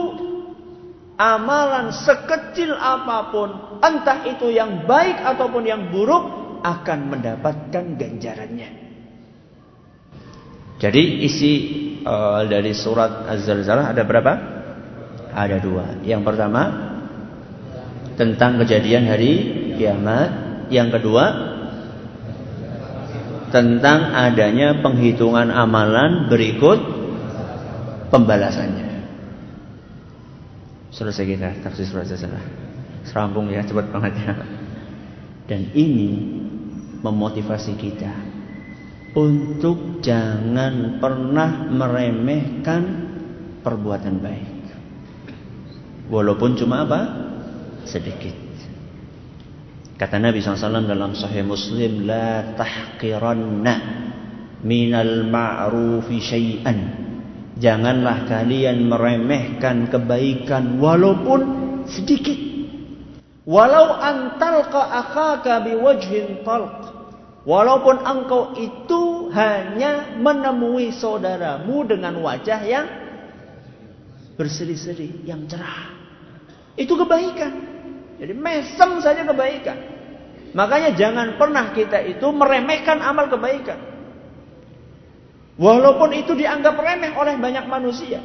amalan 1.20 1.92
sekecil 1.92 2.72
apa 2.72 3.30
pun, 3.30 3.48
entah 3.84 4.24
itu 4.24 4.48
yang 4.48 4.88
baik 4.88 5.20
ataupun 5.20 5.62
yang 5.68 5.92
buruk 5.92 6.24
akan 6.64 7.12
mendapatkan 7.12 7.84
ganjarannya. 8.00 8.80
Jadi 10.82 11.02
isi 11.22 11.52
uh, 12.02 12.42
dari 12.48 12.74
surat 12.74 13.28
Az-Zalzalah 13.30 13.94
ada 13.94 14.02
berapa? 14.02 14.32
Ada 15.30 15.62
dua. 15.62 16.02
Yang 16.02 16.22
pertama 16.26 16.62
tentang 18.18 18.58
kejadian 18.58 19.06
hari 19.06 19.32
kiamat. 19.78 20.30
Yang 20.72 20.98
kedua 20.98 21.51
tentang 23.52 24.16
adanya 24.16 24.80
penghitungan 24.80 25.52
amalan 25.52 26.26
berikut 26.32 26.80
pembalasannya. 28.08 29.04
Selesai 30.92 31.24
kita 31.24 31.48
tafsir 31.60 31.84
surat 31.88 32.08
Az-Zalzalah. 32.08 32.44
Serampung 33.04 33.52
ya, 33.52 33.60
cepat 33.64 33.92
banget 33.92 34.12
ya. 34.24 34.32
Dan 35.48 35.68
ini 35.76 36.40
memotivasi 37.04 37.76
kita 37.76 38.12
untuk 39.12 40.00
jangan 40.00 40.96
pernah 40.96 41.68
meremehkan 41.68 42.82
perbuatan 43.60 44.16
baik. 44.20 44.52
Walaupun 46.08 46.56
cuma 46.56 46.88
apa? 46.88 47.00
Sedikit. 47.84 48.41
Kata 50.02 50.18
Nabi 50.18 50.42
SAW 50.42 50.82
dalam 50.82 51.14
Sahih 51.14 51.46
Muslim, 51.46 52.10
La 52.10 52.58
tahqiranna 52.58 53.74
minal 54.66 55.30
ma'rufi 55.30 56.18
syai'an. 56.18 56.78
Janganlah 57.54 58.26
kalian 58.26 58.90
meremehkan 58.90 59.86
kebaikan 59.86 60.82
walaupun 60.82 61.40
sedikit. 61.86 62.34
Walau 63.46 63.94
antalqa 63.94 64.90
akhaka 64.90 65.70
biwajhin 65.70 66.42
talq. 66.42 66.82
Walaupun 67.46 68.02
engkau 68.02 68.58
itu 68.58 69.30
hanya 69.30 70.18
menemui 70.18 70.90
saudaramu 70.98 71.86
dengan 71.86 72.18
wajah 72.18 72.58
yang 72.66 72.86
berseri-seri, 74.34 75.22
yang 75.30 75.46
cerah. 75.46 75.94
Itu 76.74 76.98
kebaikan. 76.98 77.54
Jadi 78.18 78.34
mesem 78.34 78.98
saja 78.98 79.22
kebaikan. 79.22 79.91
Makanya 80.52 80.92
jangan 80.92 81.40
pernah 81.40 81.72
kita 81.72 82.04
itu 82.04 82.28
meremehkan 82.28 83.00
amal 83.00 83.32
kebaikan. 83.32 83.80
Walaupun 85.56 86.12
itu 86.16 86.32
dianggap 86.36 86.76
remeh 86.76 87.12
oleh 87.16 87.36
banyak 87.40 87.64
manusia. 87.68 88.20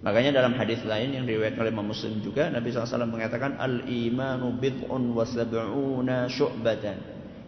Makanya 0.00 0.40
dalam 0.40 0.56
hadis 0.56 0.80
lain 0.80 1.12
yang 1.12 1.28
diriwayatkan 1.28 1.60
oleh 1.60 1.72
Imam 1.76 1.92
Muslim 1.92 2.24
juga 2.24 2.48
Nabi 2.48 2.72
SAW 2.72 3.04
mengatakan 3.04 3.60
al-imanu 3.60 4.56
bid'un 4.56 5.12
wa 5.12 5.28
sab'una 5.28 6.24
syu'batan. 6.32 6.96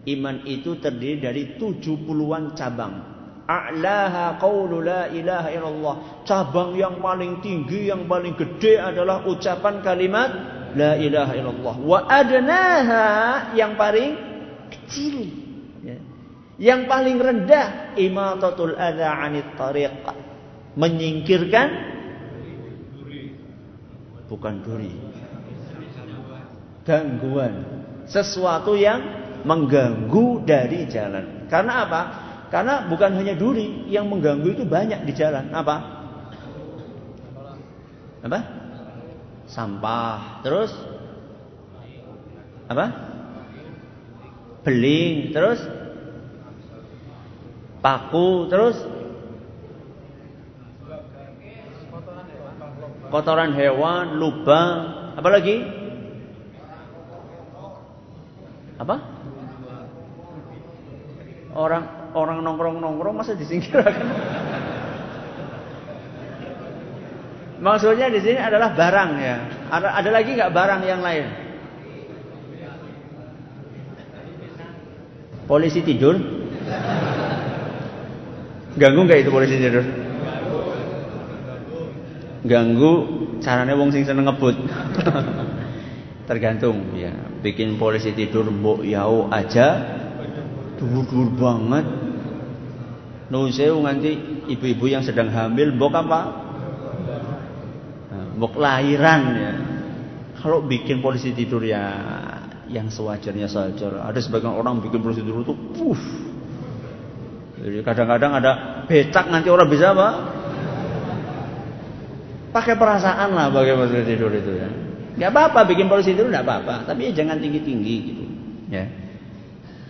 Iman 0.04 0.44
itu 0.44 0.76
terdiri 0.76 1.24
dari 1.24 1.42
70-an 1.56 2.52
cabang. 2.52 2.94
A'laha 3.48 4.36
qawlu 4.36 4.84
la 4.84 5.08
ilaha 5.08 5.48
illallah. 5.48 5.94
Cabang 6.28 6.76
yang 6.76 7.00
paling 7.00 7.40
tinggi, 7.40 7.88
yang 7.88 8.04
paling 8.04 8.36
gede 8.36 8.76
adalah 8.76 9.24
ucapan 9.24 9.80
kalimat 9.80 10.30
la 10.76 10.92
ilaha 10.96 11.32
illallah. 11.36 11.74
Wa 11.82 11.98
adnaha 12.08 13.06
yang 13.56 13.76
paling 13.76 14.10
kecil. 14.72 15.16
Ya. 15.84 15.98
Yang 16.60 16.80
paling 16.88 17.16
rendah 17.18 17.96
imatatul 17.98 18.76
adha 18.76 19.08
'anit 19.12 19.48
tariq. 19.56 20.04
Menyingkirkan 20.78 21.68
bukan 24.32 24.54
duri. 24.64 24.92
Gangguan. 26.88 27.84
Sesuatu 28.08 28.74
yang 28.74 29.00
mengganggu 29.44 30.42
dari 30.42 30.88
jalan. 30.88 31.46
Karena 31.52 31.84
apa? 31.86 32.00
Karena 32.48 32.84
bukan 32.88 33.16
hanya 33.16 33.36
duri 33.36 33.88
yang 33.88 34.08
mengganggu 34.08 34.48
itu 34.56 34.64
banyak 34.64 35.04
di 35.08 35.12
jalan. 35.12 35.52
Apa? 35.52 35.76
Apa? 38.24 38.61
Sampah. 39.52 40.40
Terus? 40.40 40.72
Apa? 42.72 42.86
Beling. 44.64 45.36
Terus? 45.36 45.60
Paku. 47.84 48.48
Terus? 48.48 48.80
kotoran 53.12 53.52
hewan, 53.52 54.16
lubang, 54.16 55.12
apa 55.20 55.28
lagi? 55.28 55.60
Apa? 58.80 58.96
Orang 61.52 61.84
orang 62.16 62.40
nongkrong 62.40 62.80
nongkrong 62.80 63.20
masa 63.20 63.36
disingkirkan? 63.36 63.92
Maksudnya 67.62 68.10
di 68.10 68.18
sini 68.18 68.42
adalah 68.42 68.74
barang 68.74 69.10
ya. 69.22 69.36
Ada, 69.70 69.88
ada 70.02 70.10
lagi 70.10 70.34
nggak 70.34 70.50
barang 70.50 70.80
yang 70.82 70.98
lain? 70.98 71.26
Polisi 75.46 75.80
tidur? 75.86 76.18
Ganggu 78.74 79.00
nggak 79.06 79.18
itu 79.22 79.30
polisi 79.30 79.56
tidur? 79.62 79.84
ganggu 82.42 83.06
caranya 83.38 83.78
wong 83.78 83.94
sing 83.94 84.02
seneng 84.02 84.26
ngebut. 84.26 84.58
Tergantung 86.28 86.94
ya. 86.98 87.14
Bikin 87.42 87.78
polisi 87.78 88.14
tidur 88.14 88.46
mbok 88.50 88.82
yau 88.86 89.30
aja 89.30 89.78
dur-dur 90.78 91.30
banget. 91.38 91.86
Nuseu 93.30 93.78
nganti 93.80 94.44
ibu-ibu 94.50 94.90
yang 94.90 95.06
sedang 95.06 95.30
hamil 95.30 95.72
mbok 95.74 95.94
apa? 95.94 96.20
Mbok 98.42 98.58
lahiran 98.58 99.22
ya. 99.38 99.52
Kalau 100.42 100.66
bikin 100.66 100.98
polisi 100.98 101.30
tidur 101.30 101.62
ya 101.62 101.94
yang 102.66 102.90
sewajarnya 102.90 103.46
saja. 103.46 104.02
Ada 104.02 104.18
sebagian 104.18 104.58
orang 104.58 104.82
bikin 104.82 104.98
polisi 104.98 105.22
tidur 105.22 105.46
itu 105.46 105.54
puff. 105.78 106.02
Jadi 107.62 107.86
kadang-kadang 107.86 108.42
ada 108.42 108.82
becak 108.90 109.30
nanti 109.30 109.46
orang 109.46 109.70
bisa 109.70 109.94
apa? 109.94 110.08
Pakai 112.50 112.74
perasaan 112.74 113.30
lah 113.30 113.46
bagi 113.54 113.78
polisi 113.78 114.02
tidur 114.02 114.34
itu 114.34 114.50
ya. 114.58 114.68
Gak 115.22 115.30
apa-apa 115.30 115.62
bikin 115.70 115.86
polisi 115.86 116.10
tidur 116.10 116.26
gak 116.26 116.42
apa-apa, 116.42 116.90
tapi 116.90 117.14
jangan 117.14 117.38
tinggi-tinggi 117.38 117.94
gitu. 118.10 118.24
Ya. 118.74 118.90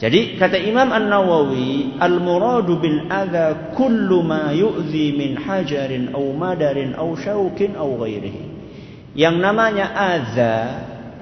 Jadi 0.03 0.35
kata 0.35 0.59
Imam 0.59 0.91
An-Nawawi, 0.91 1.95
al-muradu 2.03 2.83
bil 2.83 3.07
adha 3.07 3.71
kullu 3.71 4.27
ma 4.27 4.51
yu'zi 4.51 5.15
min 5.15 5.39
hajarin 5.39 6.11
aw 6.11 6.27
madarin 6.35 6.99
aw 6.99 7.07
syaukin 7.15 7.79
aw 7.79 7.87
ghairihi. 8.03 8.43
Yang 9.15 9.37
namanya 9.39 9.95
adza, 9.95 10.55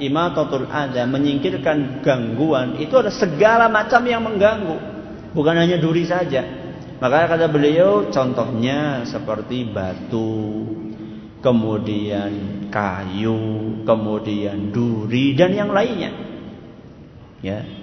imatatul 0.01 0.65
adza, 0.73 1.05
menyingkirkan 1.05 2.01
gangguan, 2.01 2.81
itu 2.81 2.97
ada 2.97 3.13
segala 3.13 3.69
macam 3.69 4.01
yang 4.09 4.25
mengganggu. 4.25 4.81
Bukan 5.37 5.61
hanya 5.61 5.77
duri 5.77 6.09
saja. 6.09 6.41
Makanya 7.05 7.37
kata 7.37 7.47
beliau 7.53 8.09
contohnya 8.09 9.05
seperti 9.05 9.69
batu, 9.69 10.65
kemudian 11.45 12.65
kayu, 12.73 13.37
kemudian 13.85 14.73
duri 14.73 15.37
dan 15.37 15.53
yang 15.53 15.69
lainnya. 15.69 16.17
Ya. 17.45 17.80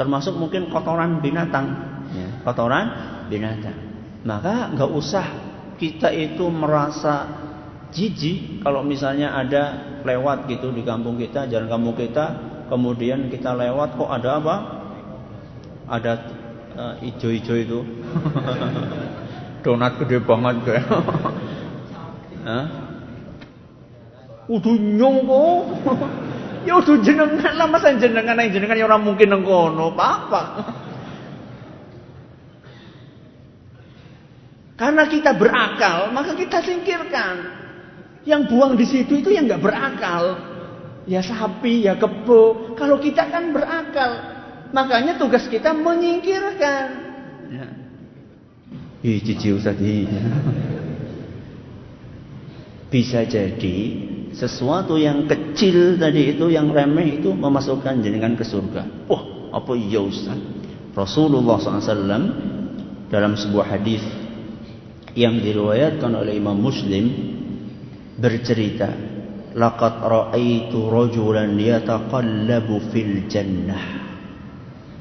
Termasuk 0.00 0.32
mungkin 0.40 0.72
kotoran 0.72 1.20
binatang, 1.20 1.76
ya. 2.16 2.40
kotoran 2.40 2.88
binatang. 3.28 3.76
Maka 4.24 4.72
nggak 4.72 4.90
usah 4.96 5.26
kita 5.76 6.08
itu 6.08 6.48
merasa 6.48 7.28
jijik 7.92 8.64
kalau 8.64 8.80
misalnya 8.80 9.36
ada 9.36 9.92
lewat 10.00 10.48
gitu 10.48 10.72
di 10.72 10.88
kampung 10.88 11.20
kita, 11.20 11.44
jalan 11.52 11.68
kampung 11.68 12.00
kita, 12.00 12.32
kemudian 12.72 13.28
kita 13.28 13.52
lewat 13.52 14.00
kok 14.00 14.08
ada 14.08 14.30
apa? 14.40 14.56
Ada 15.84 16.12
uh, 16.80 16.94
ijo-ijo 17.04 17.54
itu. 17.60 17.80
Donat 19.68 20.00
gede 20.00 20.24
banget 20.24 20.56
kayak. 20.64 20.86
Hah? 22.48 22.64
Udu 24.48 24.80
nyong 24.80 25.28
kok. 25.28 25.60
ya 26.68 26.76
udu 26.76 27.00
jenengan 27.00 27.56
lah 27.56 27.68
masa 27.68 27.96
jenengan 27.96 28.36
yang 28.36 28.52
jenengan 28.52 28.76
ya 28.76 28.84
orang 28.84 29.02
mungkin 29.04 29.28
nang 29.32 29.42
kono, 29.44 29.94
apa? 29.96 30.42
Karena 34.80 35.04
kita 35.04 35.36
berakal, 35.36 36.08
maka 36.08 36.32
kita 36.32 36.64
singkirkan. 36.64 37.60
Yang 38.24 38.42
buang 38.48 38.72
di 38.80 38.88
situ 38.88 39.20
itu 39.20 39.28
yang 39.28 39.44
nggak 39.44 39.60
berakal. 39.60 40.40
Ya 41.04 41.20
sapi, 41.20 41.84
ya 41.84 42.00
kebo. 42.00 42.72
Kalau 42.80 42.96
kita 42.96 43.28
kan 43.28 43.52
berakal, 43.52 44.10
makanya 44.72 45.20
tugas 45.20 45.44
kita 45.52 45.76
menyingkirkan. 45.76 46.86
Ya. 47.52 47.68
Ih, 49.04 49.20
cici 49.20 49.52
tadi. 49.60 50.08
Bisa 52.88 53.24
jadi 53.28 53.78
sesuatu 54.30 54.94
yang 54.94 55.26
kecil 55.26 55.98
tadi 55.98 56.34
itu 56.36 56.50
yang 56.50 56.70
remeh 56.70 57.18
itu 57.18 57.34
memasukkan 57.34 57.98
jenengan 57.98 58.38
ke 58.38 58.46
surga. 58.46 59.06
Wah, 59.10 59.22
apa 59.50 59.72
iya 59.74 59.98
Ustaz? 59.98 60.38
Rasulullah 60.94 61.58
SAW 61.58 62.24
dalam 63.10 63.32
sebuah 63.34 63.66
hadis 63.78 64.02
yang 65.18 65.42
diriwayatkan 65.42 66.10
oleh 66.14 66.38
Imam 66.38 66.58
Muslim 66.58 67.10
bercerita, 68.18 68.90
"Laqad 69.58 70.02
ra'aitu 70.02 70.78
rajulan 70.86 71.54
yataqallabu 71.58 72.90
fil 72.94 73.26
jannah." 73.26 73.98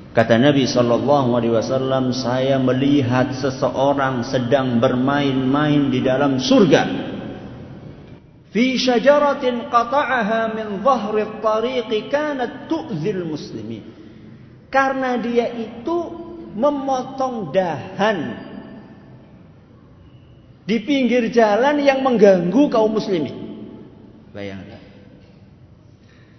Kata 0.10 0.42
Nabi 0.42 0.66
sallallahu 0.66 1.38
alaihi 1.38 1.54
wasallam, 1.54 2.10
saya 2.18 2.58
melihat 2.58 3.30
seseorang 3.30 4.26
sedang 4.26 4.82
bermain-main 4.82 5.94
di 5.94 6.02
dalam 6.02 6.42
surga 6.42 7.10
fi 8.50 8.78
syajaratin 8.78 9.70
qata'aha 9.70 10.54
min 10.54 10.82
dhahri 10.82 11.24
tariqi 11.41 12.10
kanat 12.10 12.70
tu'zil 12.70 13.26
muslimin. 13.26 13.84
Karena 14.70 15.18
dia 15.18 15.50
itu 15.50 15.97
memotong 16.54 17.50
dahan 17.50 18.18
di 20.70 20.78
pinggir 20.86 21.34
jalan 21.34 21.82
yang 21.82 22.06
mengganggu 22.06 22.70
kaum 22.70 22.93
muslimin. 22.93 23.34
Bayangkan 24.30 24.80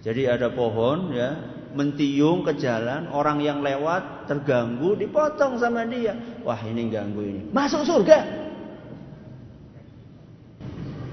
jadi 0.01 0.33
ada 0.33 0.49
pohon 0.49 1.13
ya 1.13 1.37
mentiung 1.77 2.41
ke 2.41 2.57
jalan 2.57 3.05
orang 3.13 3.37
yang 3.39 3.61
lewat 3.61 4.25
terganggu 4.25 4.97
dipotong 4.97 5.61
sama 5.61 5.85
dia. 5.85 6.17
Wah 6.41 6.57
ini 6.65 6.89
ganggu 6.89 7.21
ini. 7.21 7.41
Masuk 7.53 7.85
surga 7.85 8.49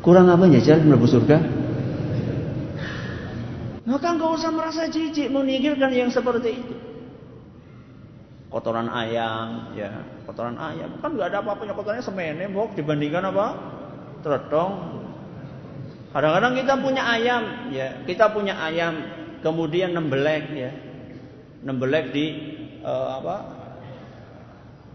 Kurang 0.08 0.32
apa 0.32 0.48
jalan 0.48 0.88
melebur 0.88 1.04
surga? 1.04 1.36
Maka 3.84 4.08
nggak 4.16 4.30
usah 4.40 4.48
merasa 4.48 4.88
jijik 4.88 5.28
meninggalkan 5.28 5.92
yang 5.92 6.08
seperti 6.08 6.64
itu. 6.64 6.74
Kotoran 8.48 8.88
ayam, 8.88 9.76
ya 9.76 10.00
kotoran 10.24 10.56
ayam 10.56 10.96
kan 11.04 11.12
nggak 11.12 11.28
ada 11.28 11.44
apa-apanya 11.44 11.76
kotorannya 11.76 12.00
semene 12.00 12.48
bok 12.48 12.72
dibandingkan 12.72 13.28
apa? 13.28 13.46
Teretong. 14.24 14.72
Kadang-kadang 16.16 16.56
kita 16.56 16.74
punya 16.80 17.02
ayam, 17.04 17.68
ya 17.68 18.00
kita 18.08 18.32
punya 18.32 18.56
ayam, 18.64 19.04
kemudian 19.44 19.92
nembelek 19.92 20.48
ya, 20.56 20.72
nembelek 21.68 22.16
di 22.16 22.26
uh, 22.80 23.20
apa? 23.20 23.36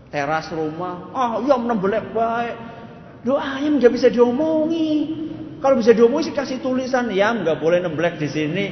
teras 0.10 0.50
rumah. 0.50 1.14
Ah, 1.14 1.38
oh, 1.38 1.46
ya 1.46 1.54
menembelek 1.54 2.10
baik. 2.18 2.73
Doa 3.24 3.60
ayam 3.60 3.80
nggak 3.80 3.94
bisa 3.96 4.08
diomongi. 4.12 5.24
Kalau 5.64 5.80
bisa 5.80 5.96
diomongi 5.96 6.32
sih 6.32 6.36
kasih 6.36 6.60
tulisan, 6.60 7.08
ya 7.16 7.32
nggak 7.32 7.64
boleh 7.64 7.80
nemblek 7.80 8.20
di 8.20 8.28
sini. 8.28 8.66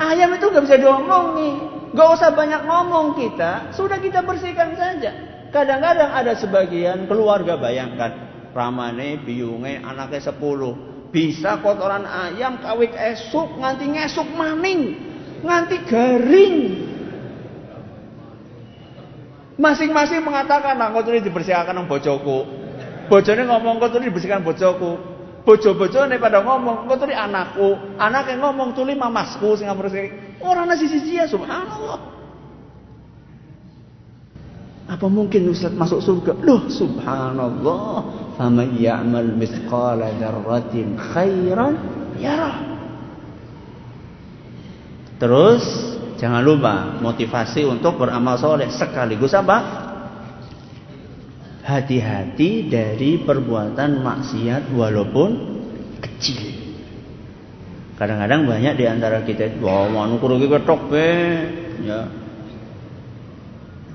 Ayam 0.00 0.32
itu 0.32 0.48
nggak 0.48 0.64
bisa 0.64 0.76
diomongi. 0.80 1.50
Nggak 1.92 2.08
usah 2.16 2.32
banyak 2.32 2.64
ngomong 2.64 3.06
kita, 3.20 3.76
sudah 3.76 4.00
kita 4.00 4.24
bersihkan 4.24 4.72
saja. 4.72 5.10
Kadang-kadang 5.52 6.14
ada 6.14 6.32
sebagian 6.38 7.10
keluarga 7.10 7.58
bayangkan, 7.58 8.30
ramane 8.56 9.20
biunge 9.20 9.82
anaknya 9.82 10.32
sepuluh 10.32 10.90
bisa 11.10 11.58
kotoran 11.58 12.06
ayam 12.06 12.62
kawit 12.62 12.94
esuk 12.94 13.58
nganti 13.58 13.84
ngesuk 13.90 14.30
maning 14.30 14.94
nganti 15.42 15.76
garing 15.90 16.56
masing-masing 19.58 20.22
mengatakan 20.22 20.78
nah 20.78 20.94
ini 20.94 21.18
dibersihkan 21.18 21.82
bojoku 21.90 22.59
bojone 23.10 23.42
ngomong 23.42 23.82
kotor 23.82 23.98
ini 23.98 24.14
dibersihkan 24.14 24.46
bojoku 24.46 24.94
bojo-bojone 25.42 26.14
pada 26.22 26.46
ngomong 26.46 26.86
kotor 26.86 27.10
ini 27.10 27.18
anakku 27.18 27.74
anaknya 27.98 28.38
ngomong 28.38 28.70
tuli 28.78 28.94
mamasku 28.94 29.58
sing 29.58 29.66
bersih 29.74 30.38
orang 30.38 30.70
nasi 30.70 30.86
sisi 30.86 31.18
ya 31.18 31.26
subhanallah 31.26 32.20
apa 34.90 35.06
mungkin 35.06 35.54
Ustaz 35.54 35.70
masuk 35.70 36.02
surga? 36.02 36.34
Loh 36.42 36.66
subhanallah. 36.66 38.02
Faman 38.34 38.74
ya'mal 38.74 39.38
mithqala 39.38 40.18
dzarratin 40.18 40.98
khairan 40.98 41.78
yarah. 42.18 42.58
Terus 45.22 45.62
jangan 46.18 46.42
lupa 46.42 46.98
motivasi 46.98 47.70
untuk 47.70 48.02
beramal 48.02 48.34
soleh 48.34 48.66
sekaligus 48.66 49.30
apa? 49.30 49.88
Hati-hati 51.60 52.72
dari 52.72 53.20
perbuatan 53.20 54.00
maksiat 54.00 54.72
walaupun 54.72 55.30
kecil. 56.00 56.40
Kadang-kadang 58.00 58.48
banyak 58.48 58.80
di 58.80 58.84
antara 58.88 59.20
kita, 59.20 59.60
wah, 59.60 59.84
wow, 59.84 60.08
manu 60.08 60.16
kurugi 60.16 60.48
ketok 60.48 60.88
be, 60.88 61.08
ya, 61.84 62.08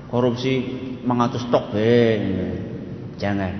korupsi 0.06 0.62
mengatur 1.02 1.42
stok 1.42 1.74
jangan. 3.18 3.54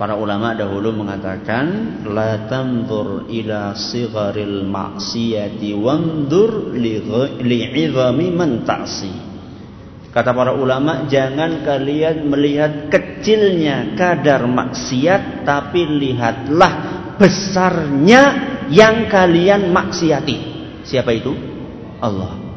Para 0.00 0.16
ulama 0.16 0.56
dahulu 0.56 0.96
mengatakan 0.96 2.00
la 2.08 2.48
tanzur 2.48 3.28
ila 3.28 3.76
sigharil 3.76 4.64
maksiyati 4.64 5.76
wanzur 5.76 6.72
li'izami 7.44 8.32
man 8.32 8.64
ta'si 8.64 9.29
kata 10.10 10.30
para 10.34 10.52
ulama 10.54 11.06
jangan 11.06 11.62
kalian 11.62 12.26
melihat 12.26 12.90
kecilnya 12.90 13.94
kadar 13.94 14.46
maksiat 14.46 15.46
tapi 15.46 15.86
lihatlah 15.86 16.72
besarnya 17.18 18.22
yang 18.70 19.06
kalian 19.06 19.70
maksiati 19.70 20.36
siapa 20.82 21.14
itu 21.14 21.30
Allah 22.02 22.50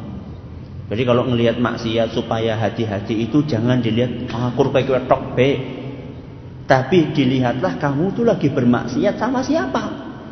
jadi 0.84 1.02
kalau 1.08 1.24
ngelihat 1.24 1.56
maksiat 1.56 2.12
supaya 2.12 2.60
hati-hati 2.60 3.24
itu 3.24 3.40
jangan 3.48 3.80
dilihat 3.80 4.28
ah 4.36 4.52
kurba 4.52 4.84
tok 4.84 5.32
be. 5.32 5.80
Tapi 6.64 7.12
dilihatlah 7.12 7.76
kamu 7.76 8.12
tuh 8.16 8.24
lagi 8.24 8.48
bermaksiat 8.48 9.20
sama 9.20 9.40
siapa? 9.44 9.82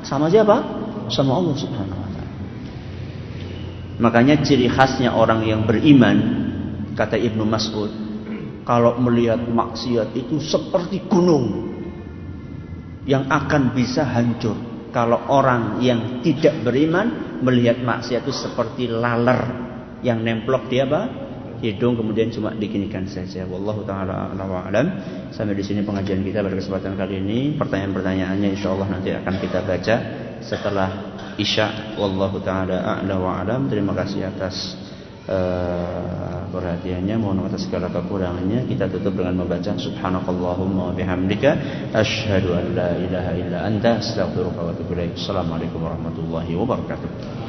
Sama 0.05 0.29
siapa? 0.33 0.57
Sama 1.13 1.37
Allah 1.41 1.57
Subhanahu 1.57 1.99
wa 2.01 2.09
taala. 2.09 2.37
Makanya 4.01 4.41
ciri 4.41 4.69
khasnya 4.69 5.13
orang 5.13 5.45
yang 5.45 5.69
beriman 5.69 6.42
kata 6.93 7.17
Ibnu 7.17 7.45
Mas'ud, 7.45 7.91
kalau 8.63 8.99
melihat 9.03 9.43
maksiat 9.43 10.15
itu 10.15 10.39
seperti 10.39 11.03
gunung 11.11 11.75
yang 13.09 13.27
akan 13.27 13.75
bisa 13.75 14.07
hancur. 14.07 14.55
Kalau 14.93 15.25
orang 15.33 15.81
yang 15.81 16.21
tidak 16.21 16.61
beriman 16.61 17.41
melihat 17.41 17.81
maksiat 17.81 18.29
itu 18.29 18.35
seperti 18.37 18.87
laler 18.93 19.41
yang 20.05 20.21
nemplok 20.21 20.69
dia 20.69 20.85
apa? 20.85 21.23
hidung 21.63 21.95
kemudian 21.95 22.29
cuma 22.35 22.51
dikinikan 22.53 23.07
saja. 23.07 23.47
Wallahu 23.47 23.87
taala 23.87 24.35
alam. 24.35 24.87
Sampai 25.31 25.55
di 25.55 25.63
sini 25.63 25.87
pengajian 25.87 26.21
kita 26.27 26.43
pada 26.43 26.59
kesempatan 26.59 26.99
kali 26.99 27.23
ini. 27.23 27.55
Pertanyaan-pertanyaannya 27.55 28.49
insyaallah 28.59 28.89
nanti 28.91 29.15
akan 29.15 29.35
kita 29.39 29.63
baca 29.63 29.97
setelah 30.43 30.91
Isya. 31.39 31.97
Wallahu 31.97 32.43
taala 32.43 32.99
a'la 32.99 33.15
wa 33.17 33.39
alam. 33.39 33.71
Terima 33.71 33.95
kasih 33.95 34.27
atas 34.27 34.75
uh, 35.29 36.49
perhatiannya. 36.49 37.15
Mohon 37.19 37.51
atas 37.51 37.67
segala 37.69 37.91
kekurangannya. 37.91 38.67
Kita 38.71 38.89
tutup 38.89 39.19
dengan 39.19 39.43
membaca 39.43 39.75
subhanakallahumma 39.75 40.95
bihamdika 40.97 41.51
asyhadu 41.93 42.55
an 42.55 42.65
la 42.73 42.91
ilaha 42.97 43.33
illa 43.37 43.59
anta 43.67 43.99
astaghfiruka 43.99 44.61
wa 44.63 44.71
atubu 44.71 44.95
ilaik. 44.95 45.19
Assalamualaikum 45.19 45.83
warahmatullahi 45.83 46.53
wabarakatuh. 46.57 47.42